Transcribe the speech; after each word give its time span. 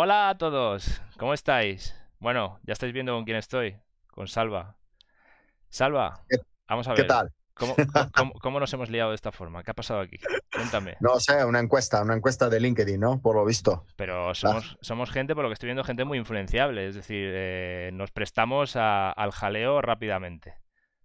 Hola 0.00 0.28
a 0.28 0.38
todos, 0.38 1.02
¿cómo 1.18 1.34
estáis? 1.34 1.92
Bueno, 2.20 2.60
ya 2.62 2.72
estáis 2.72 2.92
viendo 2.92 3.14
con 3.14 3.24
quién 3.24 3.36
estoy, 3.36 3.80
con 4.06 4.28
Salva. 4.28 4.76
Salva, 5.70 6.22
vamos 6.68 6.86
a 6.86 6.92
ver. 6.92 7.00
¿Qué 7.00 7.08
tal? 7.08 7.32
¿Cómo, 7.52 8.60
nos 8.60 8.72
hemos 8.72 8.90
liado 8.90 9.10
de 9.10 9.16
esta 9.16 9.32
forma? 9.32 9.64
¿Qué 9.64 9.72
ha 9.72 9.74
pasado 9.74 9.98
aquí? 9.98 10.16
Cuéntame. 10.54 10.98
No 11.00 11.18
sé, 11.18 11.44
una 11.44 11.58
encuesta, 11.58 12.00
una 12.00 12.14
encuesta 12.14 12.48
de 12.48 12.60
LinkedIn, 12.60 13.00
¿no? 13.00 13.20
Por 13.20 13.34
lo 13.34 13.44
visto. 13.44 13.86
Pero 13.96 14.36
somos, 14.36 14.78
somos 14.82 15.10
gente, 15.10 15.34
por 15.34 15.42
lo 15.42 15.50
que 15.50 15.54
estoy 15.54 15.66
viendo, 15.66 15.82
gente 15.82 16.04
muy 16.04 16.18
influenciable. 16.18 16.86
Es 16.86 16.94
decir, 16.94 17.32
eh, 17.34 17.90
nos 17.92 18.12
prestamos 18.12 18.76
al 18.76 19.32
jaleo 19.32 19.82
rápidamente. 19.82 20.54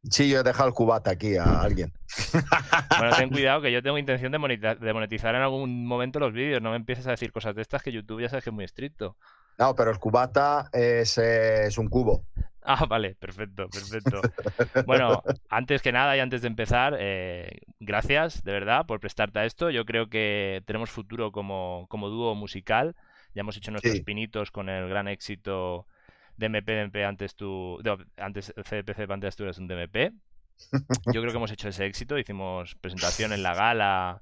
Sí, 0.09 0.29
yo 0.29 0.39
he 0.39 0.43
dejado 0.43 0.67
el 0.67 0.75
cubata 0.75 1.11
aquí 1.11 1.37
a 1.37 1.61
alguien. 1.61 1.93
Bueno, 2.99 3.15
ten 3.17 3.29
cuidado 3.29 3.61
que 3.61 3.71
yo 3.71 3.81
tengo 3.81 3.97
intención 3.97 4.31
de 4.31 4.37
monetizar 4.93 5.35
en 5.35 5.41
algún 5.41 5.85
momento 5.85 6.19
los 6.19 6.31
vídeos. 6.31 6.61
No 6.61 6.69
me 6.69 6.75
empieces 6.75 7.07
a 7.07 7.11
decir 7.11 7.31
cosas 7.31 7.55
de 7.55 7.63
estas 7.63 7.81
que 7.81 7.91
YouTube 7.91 8.21
ya 8.21 8.29
sabes 8.29 8.43
que 8.43 8.51
es 8.51 8.53
muy 8.53 8.63
estricto. 8.63 9.17
No, 9.57 9.75
pero 9.75 9.91
el 9.91 9.99
cubata 9.99 10.69
es, 10.71 11.17
es 11.17 11.77
un 11.77 11.89
cubo. 11.89 12.23
Ah, 12.61 12.85
vale, 12.85 13.15
perfecto, 13.15 13.67
perfecto. 13.69 14.21
Bueno, 14.85 15.21
antes 15.49 15.81
que 15.81 15.91
nada 15.91 16.15
y 16.15 16.21
antes 16.21 16.41
de 16.41 16.47
empezar, 16.47 16.95
eh, 16.97 17.59
gracias 17.79 18.43
de 18.43 18.53
verdad 18.53 18.85
por 18.85 18.99
prestarte 18.99 19.39
a 19.39 19.45
esto. 19.45 19.69
Yo 19.69 19.85
creo 19.85 20.09
que 20.09 20.63
tenemos 20.65 20.89
futuro 20.89 21.31
como, 21.31 21.87
como 21.89 22.09
dúo 22.09 22.35
musical. 22.35 22.95
Ya 23.35 23.41
hemos 23.41 23.57
hecho 23.57 23.71
nuestros 23.71 23.99
pinitos 24.01 24.51
con 24.51 24.69
el 24.69 24.87
gran 24.87 25.07
éxito 25.07 25.87
de 26.37 26.45
MP, 26.45 27.05
antes 27.05 27.35
tú, 27.35 27.79
antes 28.17 28.53
CDPC, 28.55 29.09
antes 29.09 29.35
tú 29.35 29.43
eres 29.43 29.57
un 29.57 29.67
DMP. 29.67 30.13
Yo 31.13 31.21
creo 31.21 31.31
que 31.31 31.37
hemos 31.37 31.51
hecho 31.51 31.69
ese 31.69 31.85
éxito. 31.85 32.17
Hicimos 32.17 32.75
presentación 32.75 33.33
en 33.33 33.43
la 33.43 33.53
gala 33.53 34.21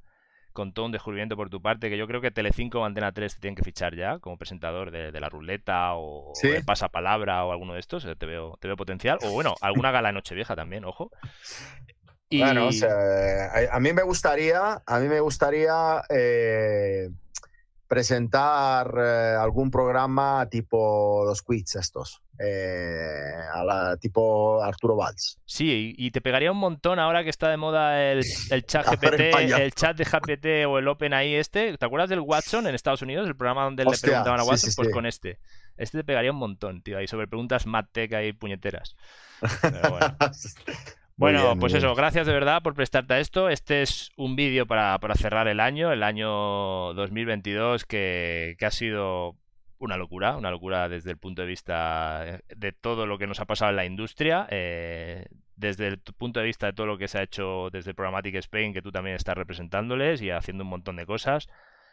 con 0.54 0.74
todo 0.74 0.86
un 0.86 0.92
descubrimiento 0.92 1.36
por 1.36 1.50
tu 1.50 1.62
parte, 1.62 1.90
que 1.90 1.98
yo 1.98 2.08
creo 2.08 2.22
que 2.22 2.32
Telecinco 2.32 2.82
o 2.82 2.86
Antena 2.86 3.12
3 3.12 3.36
te 3.36 3.40
tienen 3.40 3.56
que 3.56 3.64
fichar 3.64 3.96
ya 3.96 4.20
como 4.20 4.38
presentador 4.38 4.92
de, 4.92 5.18
la 5.20 5.30
ruleta 5.30 5.94
o 5.96 6.34
el 6.44 6.66
pasapalabra 6.66 7.46
o 7.46 7.52
alguno 7.52 7.74
de 7.74 7.80
estos, 7.80 8.06
eh, 8.06 8.16
te 8.16 8.26
veo, 8.26 8.58
te 8.60 8.68
veo 8.68 8.76
potencial. 8.76 9.18
O 9.24 9.32
bueno, 9.32 9.56
alguna 9.62 9.92
gala 9.92 10.10
de 10.10 10.14
Nochevieja 10.14 10.56
también, 10.56 10.86
ojo. 10.86 11.10
Bueno, 12.32 12.70
a, 13.72 13.80
mí 13.80 13.94
me 13.94 14.04
gustaría, 14.04 14.82
a 14.86 15.00
mí 15.00 15.08
me 15.10 15.20
gustaría 15.20 16.02
eh, 16.10 17.10
presentar 17.92 18.90
eh, 18.98 19.36
algún 19.38 19.70
programa 19.70 20.48
tipo 20.50 21.26
los 21.26 21.42
quiz 21.42 21.76
estos, 21.76 22.22
eh, 22.40 23.34
a 23.54 23.66
la, 23.66 23.98
tipo 23.98 24.64
Arturo 24.64 24.96
Valls. 24.96 25.42
Sí, 25.44 25.94
y, 25.98 26.10
te 26.12 26.22
pegaría 26.22 26.54
un 26.54 26.58
montón 26.58 27.00
ahora 27.00 27.26
que 27.26 27.30
está 27.30 27.50
de 27.50 27.58
moda 27.58 28.02
el, 28.02 28.24
el 28.50 28.66
chat 28.66 28.88
GPT, 28.88 29.36
el, 29.60 29.74
chat 29.74 29.98
de 29.98 30.06
GPT 30.06 30.70
o 30.70 30.80
el 30.80 30.88
Open 30.88 31.14
ahí 31.14 31.36
este. 31.36 31.78
¿Te 31.78 31.86
acuerdas 31.86 32.10
del 32.10 32.22
Watson 32.22 32.66
en 32.66 32.76
Estados 32.76 33.02
Unidos? 33.02 33.28
El 33.28 33.36
programa 33.36 33.66
donde 33.66 33.84
le 33.84 33.98
preguntaban 34.02 34.40
a 34.40 34.46
Watson, 34.46 34.72
pues 34.74 34.88
con 34.94 35.06
este. 35.06 35.40
Este 35.76 35.98
te 35.98 36.06
pegaría 36.06 36.32
un 36.32 36.38
montón, 36.38 36.82
tío, 36.84 36.98
ahí 36.98 37.08
sobre 37.08 37.28
preguntas 37.28 37.66
tech 37.92 38.14
y 38.24 38.32
puñeteras. 38.32 38.96
Pero 39.62 39.90
bueno. 39.90 40.16
Bueno, 41.22 41.56
pues 41.60 41.76
eso, 41.76 41.94
gracias 41.94 42.26
de 42.26 42.34
verdad 42.34 42.64
por 42.64 42.74
prestarte 42.74 43.14
a 43.14 43.20
esto. 43.20 43.48
Este 43.48 43.84
es 43.84 44.10
un 44.18 44.36
vídeo 44.36 44.66
para, 44.66 44.98
cerrar 45.14 45.48
el 45.48 45.60
año, 45.60 45.92
el 45.92 46.02
año 46.02 46.96
2022, 46.96 47.86
que, 47.86 48.56
que 48.58 48.66
ha 48.66 48.72
sido 48.72 49.38
una 49.78 49.98
locura, 49.98 50.36
una 50.36 50.50
locura 50.50 50.90
desde 50.90 51.12
el 51.12 51.20
punto 51.20 51.44
de 51.44 51.48
vista 51.48 52.40
de 52.56 52.72
todo 52.72 53.06
lo 53.06 53.20
que 53.20 53.28
nos 53.28 53.40
ha 53.40 53.46
pasado 53.46 53.70
en 53.70 53.76
la 53.76 53.86
industria, 53.86 54.48
eh, 54.50 55.28
desde 55.56 55.90
el 55.90 56.00
punto 56.00 56.40
de 56.40 56.48
vista 56.48 56.66
de 56.66 56.74
todo 56.74 56.88
lo 56.88 56.98
que 56.98 57.08
se 57.08 57.20
ha 57.20 57.24
hecho 57.24 57.70
desde 57.72 57.94
Programmatic 57.94 58.34
Spain, 58.38 58.74
que 58.74 58.82
tú 58.82 58.92
también 58.92 59.16
estás 59.16 59.36
representándoles 59.36 60.24
y 60.24 60.32
haciendo 60.32 60.64
un 60.64 60.72
montón 60.72 60.96
de 60.96 61.06
cosas. 61.06 61.50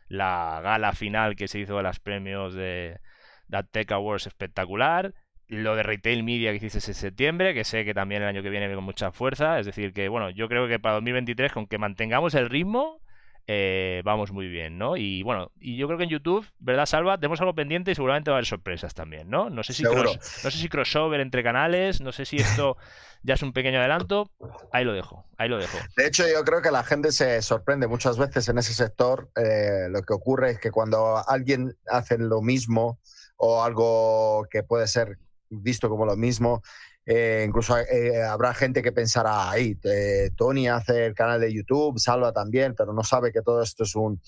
La 0.08 0.60
gala 0.62 0.94
final 0.94 1.36
que 1.36 1.48
se 1.48 1.58
hizo 1.58 1.76
de 1.76 1.82
los 1.82 2.00
premios 2.00 2.54
de, 2.54 2.98
de 3.46 3.62
Tech 3.64 3.92
Awards 3.92 4.26
espectacular 4.26 5.12
lo 5.48 5.74
de 5.74 5.82
retail 5.82 6.22
media 6.22 6.50
que 6.50 6.56
hiciste 6.64 6.90
en 6.90 6.94
septiembre, 6.94 7.54
que 7.54 7.64
sé 7.64 7.84
que 7.84 7.94
también 7.94 8.22
el 8.22 8.28
año 8.28 8.42
que 8.42 8.50
viene 8.50 8.72
con 8.74 8.84
mucha 8.84 9.12
fuerza. 9.12 9.58
Es 9.58 9.66
decir, 9.66 9.92
que 9.92 10.08
bueno, 10.08 10.30
yo 10.30 10.48
creo 10.48 10.68
que 10.68 10.78
para 10.78 10.94
2023, 10.96 11.52
con 11.52 11.66
que 11.66 11.78
mantengamos 11.78 12.34
el 12.34 12.50
ritmo, 12.50 13.00
eh, 13.46 14.02
vamos 14.04 14.30
muy 14.30 14.46
bien, 14.46 14.76
¿no? 14.76 14.98
Y 14.98 15.22
bueno, 15.22 15.50
y 15.58 15.78
yo 15.78 15.86
creo 15.86 15.96
que 15.96 16.04
en 16.04 16.10
YouTube, 16.10 16.46
¿verdad, 16.58 16.84
Salva? 16.84 17.16
Tenemos 17.16 17.40
algo 17.40 17.54
pendiente 17.54 17.90
y 17.90 17.94
seguramente 17.94 18.30
va 18.30 18.36
a 18.36 18.38
haber 18.38 18.46
sorpresas 18.46 18.92
también, 18.92 19.30
¿no? 19.30 19.48
No 19.48 19.62
sé 19.62 19.72
si, 19.72 19.84
no 19.84 20.04
sé 20.20 20.50
si 20.50 20.68
crossover 20.68 21.20
entre 21.20 21.42
canales, 21.42 22.02
no 22.02 22.12
sé 22.12 22.26
si 22.26 22.36
esto 22.36 22.76
ya 23.22 23.34
es 23.34 23.42
un 23.42 23.54
pequeño 23.54 23.78
adelanto. 23.78 24.30
Ahí 24.70 24.84
lo 24.84 24.92
dejo, 24.92 25.24
ahí 25.38 25.48
lo 25.48 25.56
dejo. 25.56 25.78
De 25.96 26.06
hecho, 26.06 26.24
yo 26.28 26.44
creo 26.44 26.60
que 26.60 26.70
la 26.70 26.84
gente 26.84 27.10
se 27.10 27.40
sorprende 27.40 27.86
muchas 27.86 28.18
veces 28.18 28.46
en 28.50 28.58
ese 28.58 28.74
sector. 28.74 29.30
Eh, 29.34 29.88
lo 29.88 30.02
que 30.02 30.12
ocurre 30.12 30.50
es 30.50 30.58
que 30.58 30.70
cuando 30.70 31.26
alguien 31.26 31.74
hace 31.88 32.18
lo 32.18 32.42
mismo 32.42 32.98
o 33.38 33.62
algo 33.62 34.46
que 34.50 34.62
puede 34.62 34.86
ser 34.88 35.16
visto 35.50 35.88
como 35.88 36.06
lo 36.06 36.16
mismo. 36.16 36.62
Eh, 37.10 37.44
incluso 37.48 37.78
eh, 37.78 38.22
habrá 38.22 38.52
gente 38.52 38.82
que 38.82 38.92
pensará, 38.92 39.50
ahí, 39.50 39.78
Tony 40.36 40.68
hace 40.68 41.06
el 41.06 41.14
canal 41.14 41.40
de 41.40 41.52
YouTube, 41.52 41.98
Salva 41.98 42.32
también, 42.32 42.74
pero 42.76 42.92
no 42.92 43.02
sabe 43.02 43.32
que 43.32 43.40
todo 43.40 43.62
esto 43.62 43.84
es, 43.84 43.94
un, 43.94 44.20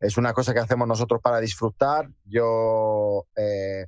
es 0.00 0.16
una 0.16 0.32
cosa 0.32 0.52
que 0.52 0.58
hacemos 0.58 0.88
nosotros 0.88 1.20
para 1.22 1.38
disfrutar. 1.38 2.08
Yo 2.24 3.26
eh, 3.36 3.86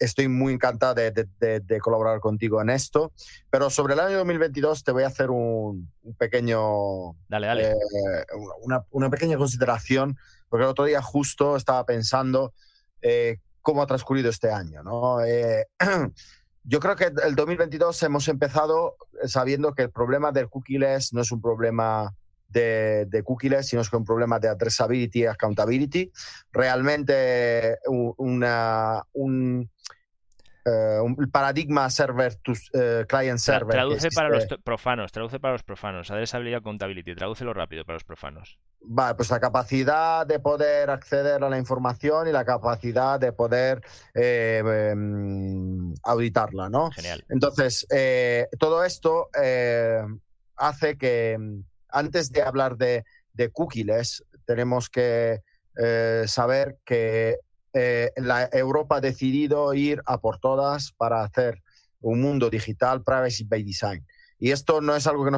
estoy 0.00 0.26
muy 0.26 0.54
encantado 0.54 0.94
de, 0.94 1.78
colaborar 1.80 2.18
contigo 2.18 2.60
en 2.60 2.70
esto, 2.70 3.12
pero 3.50 3.70
sobre 3.70 3.94
el 3.94 4.00
año 4.00 4.16
2022 4.18 4.82
te 4.82 4.90
voy 4.90 5.04
a 5.04 5.08
hacer 5.08 5.30
un, 5.30 5.88
pequeño... 6.18 7.14
Dale, 7.28 7.46
dale. 7.46 7.74
Una, 8.62 8.84
una, 8.90 9.10
pequeña 9.10 9.36
consideración, 9.36 10.18
porque 10.48 10.64
el 10.64 10.70
otro 10.70 10.86
día 10.86 11.00
justo 11.02 11.54
estaba 11.54 11.86
pensando 11.86 12.52
cómo 13.62 13.82
ha 13.82 13.86
transcurrido 13.86 14.30
este 14.30 14.50
año. 14.50 14.82
¿no? 14.82 15.22
Eh, 15.24 15.66
yo 16.64 16.80
creo 16.80 16.96
que 16.96 17.12
el 17.24 17.34
2022 17.34 18.02
hemos 18.02 18.28
empezado 18.28 18.96
sabiendo 19.24 19.74
que 19.74 19.82
el 19.82 19.90
problema 19.90 20.32
del 20.32 20.48
cookieless 20.48 21.12
no 21.12 21.22
es 21.22 21.32
un 21.32 21.40
problema 21.40 22.14
de, 22.48 23.06
de 23.06 23.22
cookieless, 23.22 23.68
sino 23.68 23.82
es 23.82 23.92
un 23.92 24.04
problema 24.04 24.38
de 24.38 24.48
addressability 24.48 25.20
y 25.20 25.26
accountability. 25.26 26.10
Realmente 26.52 27.78
una, 27.86 29.02
un, 29.12 29.70
eh, 30.70 31.14
el 31.18 31.28
paradigma 31.30 31.90
server 31.90 32.34
to 32.36 32.52
eh, 32.72 33.04
client 33.08 33.38
server. 33.38 33.74
Traduce 33.74 34.08
para 34.14 34.28
los 34.28 34.46
profanos, 34.62 35.12
traduce 35.12 35.40
para 35.40 35.54
los 35.54 35.62
profanos. 35.62 36.10
Adresability 36.10 36.54
accountability, 36.54 37.14
tradúcelo 37.14 37.52
rápido 37.52 37.84
para 37.84 37.96
los 37.96 38.04
profanos. 38.04 38.58
Vale, 38.82 39.14
pues 39.14 39.30
la 39.30 39.40
capacidad 39.40 40.26
de 40.26 40.38
poder 40.38 40.90
acceder 40.90 41.42
a 41.42 41.48
la 41.48 41.58
información 41.58 42.28
y 42.28 42.32
la 42.32 42.44
capacidad 42.44 43.18
de 43.18 43.32
poder 43.32 43.82
eh, 44.14 44.62
em, 44.92 45.92
auditarla, 46.02 46.68
¿no? 46.68 46.90
Genial. 46.90 47.24
Entonces, 47.28 47.86
todo 48.58 48.84
esto 48.84 49.28
hace 50.56 50.96
que 50.96 51.32
em, 51.32 51.64
antes 51.88 52.30
de 52.30 52.42
hablar 52.42 52.76
de, 52.76 53.04
de 53.32 53.50
cookies, 53.50 54.24
tenemos 54.46 54.88
que 54.88 55.40
saber 56.26 56.78
que 56.84 57.38
eh, 57.72 58.12
la 58.16 58.48
Europa 58.52 58.96
ha 58.96 59.00
decidido 59.00 59.72
ir 59.74 60.02
a 60.06 60.18
por 60.18 60.38
todas 60.38 60.92
para 60.92 61.22
hacer 61.22 61.62
un 62.00 62.20
mundo 62.20 62.50
digital 62.50 63.02
privacy 63.02 63.44
by 63.44 63.62
design. 63.62 64.06
Y 64.38 64.52
esto 64.52 64.80
no 64.80 64.96
es 64.96 65.06
algo 65.06 65.24
que 65.24 65.30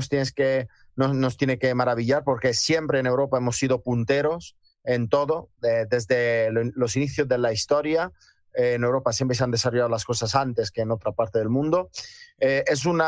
nos, 0.97 1.37
tiene 1.37 1.59
que 1.59 1.75
maravillar 1.75 2.22
porque 2.25 2.54
siempre 2.54 3.00
en 3.00 3.06
Europa 3.06 3.38
hemos 3.38 3.56
sido 3.56 3.82
punteros 3.82 4.56
en 4.84 5.09
todo, 5.09 5.50
desde 5.60 6.50
los 6.53 6.97
inicios 6.97 7.26
de 7.28 7.38
la 7.38 7.53
historia. 7.53 8.12
Eh, 8.54 8.75
en 8.75 8.84
Europa 8.84 9.12
siempre 9.12 9.37
se 9.37 9.43
han 9.43 9.50
desarrollado 9.50 9.88
las 9.88 10.04
cosas 10.04 10.34
antes 10.34 10.70
que 10.70 10.82
en 10.82 10.93
otra 10.93 11.12
parte 11.12 11.38
del 11.41 11.49
mundo. 11.49 11.91
Eh, 12.38 12.64
es 12.66 12.84
un 12.84 12.99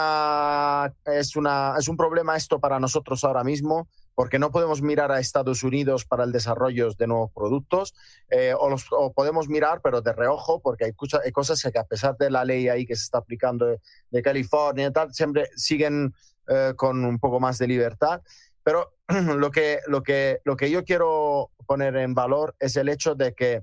problema 1.96 2.36
esto 2.36 2.58
para 2.58 2.80
nosotros 2.80 3.22
ahora 3.22 3.44
mismo 3.44 3.88
porque 4.14 4.38
no 4.38 4.50
podemos 4.50 4.82
mirar 4.82 5.10
a 5.12 5.20
Estados 5.20 5.62
Unidos 5.62 6.04
para 6.04 6.24
el 6.24 6.32
desarrollo 6.32 6.90
de 6.92 7.06
nuevos 7.06 7.30
productos, 7.32 7.94
eh, 8.30 8.54
o, 8.58 8.70
los, 8.70 8.86
podemos 9.14 9.48
mirar, 9.48 9.80
pero 9.82 10.00
de 10.00 10.12
reojo, 10.12 10.60
porque 10.60 10.84
hay, 10.84 10.92
hay, 11.24 11.32
cosas 11.32 11.62
que 11.62 11.78
a 11.78 11.84
pesar 11.84 12.16
de 12.16 12.30
la 12.30 12.44
ley 12.44 12.68
ahí 12.68 12.86
que 12.86 12.96
se 12.96 13.04
está 13.04 13.18
aplicando 13.18 13.66
de, 14.10 14.22
California 14.22 14.86
y 14.86 14.92
tal, 14.92 15.12
siempre 15.12 15.50
siguen 15.56 16.14
eh, 16.48 16.72
con 16.76 17.04
un 17.04 17.18
poco 17.18 17.40
más 17.40 17.58
de 17.58 17.66
libertad. 17.66 18.22
Pero 18.62 18.94
lo 19.08 19.50
que, 19.50 19.80
lo, 19.86 20.02
que, 20.02 20.40
lo 20.44 20.56
que 20.56 20.70
yo 20.70 20.84
quiero 20.84 21.50
poner 21.66 21.96
en 21.96 22.14
valor 22.14 22.54
es 22.58 22.76
el 22.76 22.88
hecho 22.88 23.14
de 23.14 23.34
que 23.34 23.62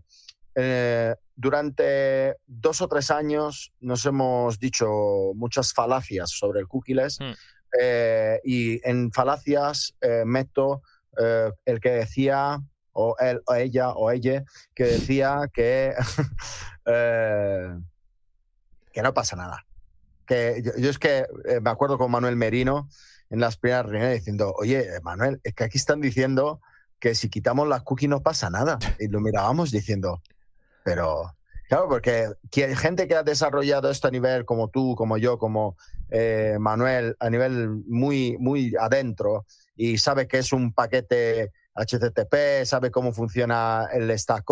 eh, 0.56 1.15
durante 1.36 2.36
dos 2.45 2.81
o 2.81 2.88
tres 2.88 3.09
años 3.09 3.74
nos 3.80 4.06
hemos 4.06 4.59
dicho 4.59 4.88
muchas 5.33 5.74
falacias 5.74 6.31
sobre 6.31 6.59
el 6.59 6.68
cookieless. 6.68 7.19
Hmm. 7.19 7.33
Eh, 7.80 8.40
y 8.44 8.88
en 8.88 9.12
falacias 9.12 9.96
eh, 10.02 10.24
meto 10.26 10.82
eh, 11.18 11.52
el 11.66 11.80
que 11.80 11.92
decía, 11.92 12.62
o 12.94 13.16
él, 13.20 13.42
o 13.46 13.54
ella, 13.54 13.92
o 13.92 14.12
ella, 14.12 14.44
que 14.76 14.84
decía 14.86 15.50
que, 15.54 15.94
que 18.94 19.02
no 19.02 19.14
pasa 19.14 19.36
nada. 19.36 19.66
Que 20.26 20.62
yo, 20.78 20.90
es 20.90 21.00
que 21.00 21.26
me 21.62 21.70
acuerdo 21.70 21.98
con 21.98 22.12
Manuel 22.12 22.36
Merino 22.36 22.90
en 23.30 23.40
las 23.40 23.58
primeras 23.58 23.86
reuniones 23.86 24.20
diciendo, 24.20 24.54
oye, 24.58 24.88
Manuel, 25.04 25.40
es 25.44 25.54
que 25.54 25.64
aquí 25.64 25.78
están 25.78 26.02
diciendo 26.02 26.62
que 27.00 27.16
si 27.16 27.30
quitamos 27.30 27.68
las 27.68 27.82
cookies 27.84 28.10
no 28.10 28.22
pasa 28.22 28.50
nada. 28.50 28.78
Y 29.00 29.08
lo 29.08 29.20
mirábamos 29.20 29.72
diciendo, 29.72 30.22
Pero, 30.84 31.36
claro, 31.72 31.88
porque 31.88 32.28
gente 32.52 33.08
que 33.08 33.16
ha 33.16 33.24
desarrollado 33.24 33.90
esto 33.90 34.10
a 34.10 34.12
nivel 34.12 34.44
como 34.44 34.68
tú, 34.68 34.94
como 34.94 35.18
yo, 35.18 35.38
como 35.38 35.78
eh, 36.10 36.58
Manuel, 36.60 37.16
a 37.18 37.30
nivel 37.30 37.70
muy, 37.88 38.36
muy 38.40 38.76
adentro, 38.78 39.46
y 39.78 39.98
sabe 39.98 40.28
que 40.28 40.40
es 40.40 40.52
un 40.52 40.74
paquete 40.74 41.54
HTTP, 41.74 42.66
sabe 42.66 42.92
cómo 42.92 43.14
funciona 43.14 43.88
el 43.94 44.12
Stack 44.20 44.44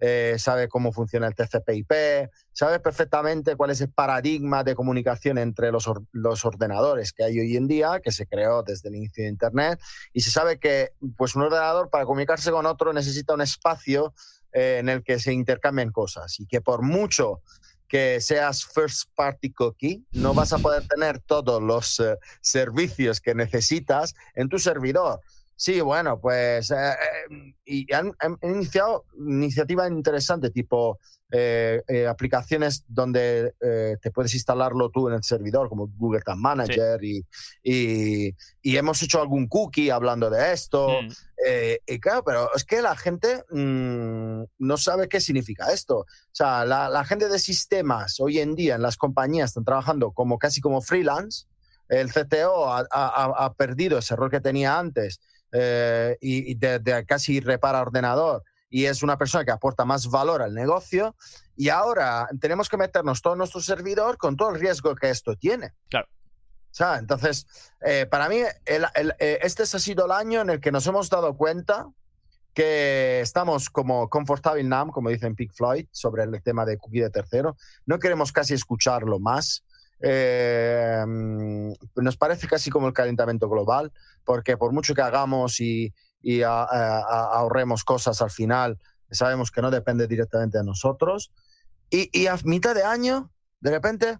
eh, 0.00 0.36
sabe 0.38 0.68
cómo 0.68 0.92
funciona 0.92 1.28
el 1.28 1.34
TCP/IP, 1.34 2.28
sabe 2.52 2.78
perfectamente 2.80 3.56
cuál 3.56 3.70
es 3.70 3.80
el 3.80 3.90
paradigma 3.90 4.62
de 4.64 4.74
comunicación 4.74 5.38
entre 5.38 5.72
los, 5.72 5.90
los, 6.12 6.44
ordenadores 6.44 7.14
que 7.14 7.24
hay 7.24 7.40
hoy 7.40 7.56
en 7.56 7.66
día, 7.68 8.00
que 8.00 8.12
se 8.12 8.26
creó 8.26 8.62
desde 8.62 8.90
el 8.90 8.96
inicio 8.96 9.24
de 9.24 9.30
Internet, 9.30 9.80
y 10.12 10.20
se 10.20 10.30
sabe 10.30 10.58
que 10.58 10.92
pues, 11.16 11.34
un 11.34 11.44
ordenador 11.44 11.88
para 11.88 12.04
comunicarse 12.04 12.50
con 12.50 12.66
otro 12.66 12.92
necesita 12.92 13.32
un 13.32 13.40
espacio 13.40 14.12
eh, 14.52 14.78
en 14.78 14.88
el 14.88 15.02
que 15.02 15.18
se 15.18 15.32
intercambien 15.32 15.90
cosas 15.90 16.38
y 16.40 16.46
que 16.46 16.60
por 16.60 16.82
mucho 16.82 17.42
que 17.86 18.20
seas 18.20 18.64
first 18.64 19.08
party 19.14 19.50
cookie, 19.52 20.04
no 20.12 20.34
vas 20.34 20.52
a 20.52 20.58
poder 20.58 20.86
tener 20.86 21.20
todos 21.20 21.62
los 21.62 21.98
eh, 22.00 22.16
servicios 22.42 23.20
que 23.20 23.34
necesitas 23.34 24.14
en 24.34 24.48
tu 24.48 24.58
servidor. 24.58 25.20
Sí, 25.60 25.80
bueno, 25.80 26.20
pues 26.20 26.70
eh, 26.70 26.76
eh, 26.76 27.54
y 27.64 27.92
han, 27.92 28.12
iniciado 28.42 29.06
iniciativas 29.18 29.90
interesantes, 29.90 30.52
tipo 30.52 31.00
eh, 31.32 31.82
aplicaciones 32.08 32.84
donde 32.86 33.54
te 34.00 34.10
puedes 34.12 34.32
instalarlo 34.34 34.88
tú 34.90 35.08
en 35.08 35.14
el 35.14 35.24
servidor, 35.24 35.68
como 35.68 35.88
Google 35.96 36.20
Tag 36.20 36.36
Manager, 36.36 37.02
y, 37.02 37.26
y, 37.64 38.76
hemos 38.76 39.02
hecho 39.02 39.20
algún 39.20 39.48
cookie 39.48 39.90
hablando 39.90 40.30
de 40.30 40.52
esto. 40.52 41.02
Mm. 41.02 41.08
Y 41.86 42.00
claro, 42.00 42.24
pero 42.24 42.54
es 42.54 42.64
que 42.64 42.82
la 42.82 42.96
gente 42.96 43.44
mm, 43.50 44.42
no 44.58 44.76
sabe 44.76 45.08
qué 45.08 45.20
significa 45.20 45.72
esto. 45.72 45.98
O 46.00 46.06
sea, 46.32 46.64
la, 46.64 47.04
gente 47.04 47.28
de 47.28 47.38
sistemas 47.38 48.18
hoy 48.20 48.38
en 48.40 48.54
día 48.54 48.74
en 48.74 48.82
las 48.82 48.96
compañías 48.96 49.50
están 49.50 49.64
trabajando 49.64 50.12
como 50.12 50.38
casi 50.38 50.60
como 50.60 50.80
freelance. 50.80 51.46
El 51.88 52.12
CTO 52.12 52.70
ha 52.70 53.54
perdido 53.56 53.98
ese 53.98 54.14
rol 54.14 54.30
que 54.30 54.40
tenía 54.40 54.78
antes 54.78 55.20
eh, 55.52 56.18
y, 56.20 56.54
de, 56.56 57.04
casi 57.06 57.40
repara 57.40 57.80
ordenador 57.80 58.44
y 58.68 58.84
es 58.84 59.02
una 59.02 59.16
persona 59.16 59.46
que 59.46 59.50
aporta 59.50 59.86
más 59.86 60.10
valor 60.10 60.42
al 60.42 60.52
negocio 60.52 61.16
y 61.56 61.70
ahora 61.70 62.28
tenemos 62.38 62.68
que 62.68 62.76
meternos 62.76 63.22
todo 63.22 63.34
nuestro 63.34 63.62
servidor 63.62 64.18
con 64.18 64.36
todo 64.36 64.50
el 64.50 64.60
riesgo 64.60 64.94
que 64.94 65.08
esto 65.08 65.36
tiene. 65.36 65.72
Claro. 65.88 66.06
Entonces, 66.98 67.46
eh, 67.80 68.06
para 68.06 68.28
mí, 68.28 68.42
eh, 68.66 69.38
este 69.42 69.64
ha 69.64 69.66
sido 69.66 70.06
el 70.06 70.12
año 70.12 70.42
en 70.42 70.50
el 70.50 70.60
que 70.60 70.70
nos 70.70 70.86
hemos 70.86 71.10
dado 71.10 71.36
cuenta 71.36 71.88
que 72.54 73.20
estamos 73.20 73.70
como 73.70 74.08
confortable 74.08 74.62
NAM, 74.64 74.90
como 74.90 75.10
dicen 75.10 75.34
Pink 75.34 75.52
Floyd, 75.52 75.86
sobre 75.92 76.24
el 76.24 76.42
tema 76.42 76.64
de 76.64 76.78
cookie 76.78 77.00
de 77.00 77.10
tercero. 77.10 77.56
No 77.86 77.98
queremos 77.98 78.32
casi 78.32 78.54
escucharlo 78.54 79.18
más. 79.18 79.64
nos 80.00 82.16
parece 82.16 82.46
casi 82.46 82.70
como 82.70 82.86
el 82.86 82.92
calentamiento 82.92 83.48
global 83.48 83.92
porque 84.28 84.58
por 84.58 84.72
mucho 84.72 84.94
que 84.94 85.00
hagamos 85.00 85.58
y, 85.58 85.94
ahorremos 86.44 87.82
cosas 87.82 88.20
al 88.20 88.30
final, 88.30 88.78
sabemos 89.10 89.50
que 89.50 89.62
no 89.62 89.70
depende 89.70 90.06
directamente 90.06 90.58
de 90.58 90.64
nosotros. 90.64 91.32
Y, 91.88 92.26
a 92.26 92.36
mitad 92.44 92.74
de 92.74 92.84
año, 92.84 93.32
de 93.60 93.70
repente, 93.70 94.18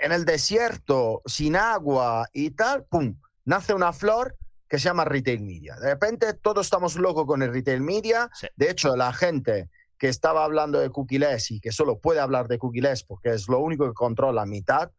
en 0.00 0.12
el 0.12 0.24
desierto, 0.24 1.22
sin 1.26 1.56
agua 1.56 2.28
y 2.32 2.50
tal, 2.50 2.84
¡pum! 2.84 3.18
Nace 3.44 3.74
una 3.74 3.92
flor 3.92 4.36
que 4.68 4.78
se 4.78 4.84
llama 4.84 5.04
retail 5.04 5.42
media. 5.42 5.76
De 5.76 5.90
repente 5.90 6.34
todos 6.34 6.66
estamos 6.66 6.96
locos 6.96 7.26
con 7.26 7.42
el 7.42 7.52
retail 7.52 7.80
media. 7.80 8.30
De 8.56 8.70
hecho, 8.70 8.96
la 8.96 9.12
gente 9.12 9.68
que 9.98 10.08
estaba 10.08 10.44
hablando 10.44 10.80
de 10.80 10.90
cookieless 10.90 11.50
y 11.50 11.60
que 11.60 11.72
solo 11.72 11.98
puede 11.98 12.20
hablar 12.20 12.48
de 12.48 12.58
cookieless 12.58 13.04
porque 13.04 13.30
es 13.30 13.48
lo 13.48 13.58
único 13.60 13.86
que 13.86 13.94
controla 13.94 14.46
mitad, 14.46 14.90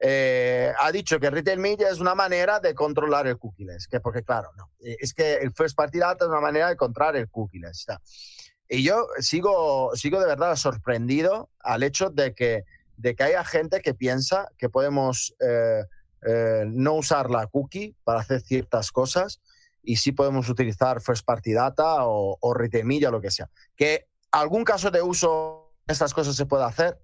eh, 0.00 0.72
ha 0.78 0.92
dicho 0.92 1.18
que 1.18 1.28
retail 1.28 1.58
media 1.58 1.90
es 1.90 1.98
una 1.98 2.14
manera 2.14 2.60
de 2.60 2.74
controlar 2.74 3.26
el 3.26 3.36
cookieless, 3.36 3.88
que 3.88 4.00
porque 4.00 4.22
claro, 4.22 4.50
no, 4.56 4.70
eh, 4.80 4.96
es 5.00 5.12
que 5.12 5.34
el 5.34 5.52
first 5.52 5.76
party 5.76 5.98
data 5.98 6.24
es 6.24 6.30
una 6.30 6.40
manera 6.40 6.68
de 6.68 6.76
controlar 6.76 7.16
el 7.16 7.28
cookieless. 7.28 7.86
Y 8.68 8.84
yo 8.84 9.08
sigo, 9.18 9.90
sigo 9.94 10.20
de 10.20 10.26
verdad 10.26 10.54
sorprendido 10.56 11.50
al 11.60 11.82
hecho 11.82 12.10
de 12.10 12.34
que, 12.34 12.64
de 12.98 13.14
que 13.14 13.22
haya 13.22 13.44
gente 13.44 13.80
que 13.80 13.94
piensa 13.94 14.48
que 14.58 14.68
podemos 14.68 15.34
eh, 15.40 15.84
no 16.66 16.94
usar 16.94 17.30
la 17.30 17.46
cookie 17.46 17.96
para 18.04 18.20
hacer 18.20 18.40
ciertas 18.40 18.92
cosas 18.92 19.40
y 19.82 19.96
sí 19.96 20.12
podemos 20.12 20.48
utilizar 20.48 21.00
first 21.00 21.24
party 21.24 21.52
data 21.52 22.06
o, 22.06 22.36
o 22.40 22.54
lo 22.54 23.20
que 23.20 23.30
sea. 23.30 23.48
Que 23.76 24.08
algún 24.30 24.64
caso 24.64 24.90
de 24.90 25.00
uso 25.00 25.72
estas 25.86 26.12
cosas 26.12 26.36
se 26.36 26.44
puede 26.44 26.64
hacer, 26.64 27.00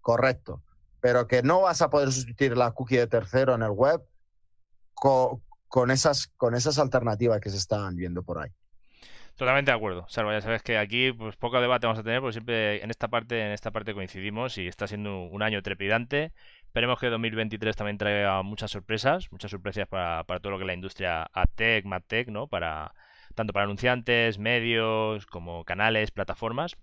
correcto 0.00 0.62
pero 1.00 1.26
que 1.26 1.42
no 1.42 1.62
vas 1.62 1.82
a 1.82 1.90
poder 1.90 2.12
sustituir 2.12 2.56
la 2.56 2.70
cookie 2.72 2.96
de 2.96 3.06
tercero 3.06 3.54
en 3.54 3.62
el 3.62 3.70
web 3.70 4.02
con, 4.94 5.90
esas, 5.90 6.28
con 6.36 6.54
esas 6.54 6.78
alternativas 6.78 7.40
que 7.40 7.50
se 7.50 7.56
están 7.56 7.96
viendo 7.96 8.22
por 8.22 8.38
ahí. 8.38 8.50
Totalmente 9.40 9.70
de 9.70 9.76
acuerdo, 9.78 10.04
Salvo, 10.06 10.32
ya 10.32 10.42
sabes 10.42 10.62
que 10.62 10.76
aquí 10.76 11.12
pues 11.12 11.34
poco 11.34 11.62
debate 11.62 11.86
vamos 11.86 11.98
a 11.98 12.02
tener, 12.02 12.20
porque 12.20 12.34
siempre 12.34 12.84
en 12.84 12.90
esta 12.90 13.08
parte, 13.08 13.46
en 13.46 13.52
esta 13.52 13.70
parte 13.70 13.94
coincidimos 13.94 14.58
y 14.58 14.68
está 14.68 14.86
siendo 14.86 15.22
un 15.22 15.42
año 15.42 15.62
trepidante. 15.62 16.34
Esperemos 16.66 17.00
que 17.00 17.06
2023 17.06 17.74
también 17.74 17.96
traiga 17.96 18.42
muchas 18.42 18.70
sorpresas, 18.70 19.32
muchas 19.32 19.50
sorpresas 19.50 19.88
para, 19.88 20.24
para 20.24 20.40
todo 20.40 20.50
lo 20.50 20.58
que 20.58 20.64
es 20.64 20.66
la 20.66 20.74
industria 20.74 21.22
AdTech, 21.32 21.86
MadTech, 21.86 22.28
¿no? 22.28 22.48
Para, 22.48 22.92
tanto 23.34 23.54
para 23.54 23.64
anunciantes, 23.64 24.38
medios, 24.38 25.24
como 25.24 25.64
canales, 25.64 26.10
plataformas. 26.10 26.76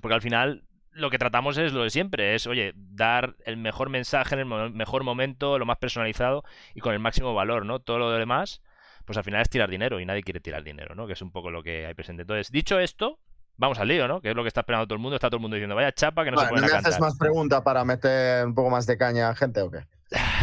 Porque 0.00 0.14
al 0.14 0.22
final 0.22 0.64
lo 0.92 1.10
que 1.10 1.18
tratamos 1.18 1.58
es 1.58 1.74
lo 1.74 1.82
de 1.82 1.90
siempre, 1.90 2.34
es, 2.34 2.46
oye, 2.46 2.72
dar 2.74 3.36
el 3.44 3.58
mejor 3.58 3.90
mensaje 3.90 4.34
en 4.34 4.50
el 4.50 4.72
mejor 4.72 5.04
momento, 5.04 5.58
lo 5.58 5.66
más 5.66 5.76
personalizado 5.76 6.42
y 6.74 6.80
con 6.80 6.94
el 6.94 7.00
máximo 7.00 7.34
valor, 7.34 7.66
¿no? 7.66 7.80
Todo 7.80 7.98
lo 7.98 8.10
demás, 8.12 8.62
pues 9.04 9.16
al 9.18 9.24
final 9.24 9.42
es 9.42 9.48
tirar 9.48 9.70
dinero 9.70 10.00
y 10.00 10.06
nadie 10.06 10.22
quiere 10.22 10.40
tirar 10.40 10.62
dinero, 10.62 10.94
¿no? 10.94 11.06
Que 11.06 11.14
es 11.14 11.22
un 11.22 11.30
poco 11.30 11.50
lo 11.50 11.62
que 11.62 11.86
hay 11.86 11.94
presente. 11.94 12.22
Entonces, 12.22 12.50
dicho 12.50 12.78
esto, 12.78 13.18
vamos 13.56 13.78
al 13.78 13.88
lío, 13.88 14.08
¿no? 14.08 14.20
Que 14.20 14.30
es 14.30 14.36
lo 14.36 14.42
que 14.42 14.48
está 14.48 14.60
esperando 14.60 14.86
todo 14.86 14.94
el 14.94 15.00
mundo. 15.00 15.16
Está 15.16 15.28
todo 15.28 15.36
el 15.36 15.42
mundo 15.42 15.56
diciendo, 15.56 15.74
vaya 15.74 15.92
chapa 15.92 16.24
que 16.24 16.30
no 16.30 16.40
se 16.40 16.46
puede 16.48 16.66
¿Me 16.66 16.72
haces 16.72 17.00
más 17.00 17.16
preguntas 17.16 17.62
para 17.62 17.84
meter 17.84 18.46
un 18.46 18.54
poco 18.54 18.70
más 18.70 18.86
de 18.86 18.96
caña 18.96 19.28
a 19.28 19.34
gente 19.34 19.60
o 19.62 19.70
qué? 19.70 19.86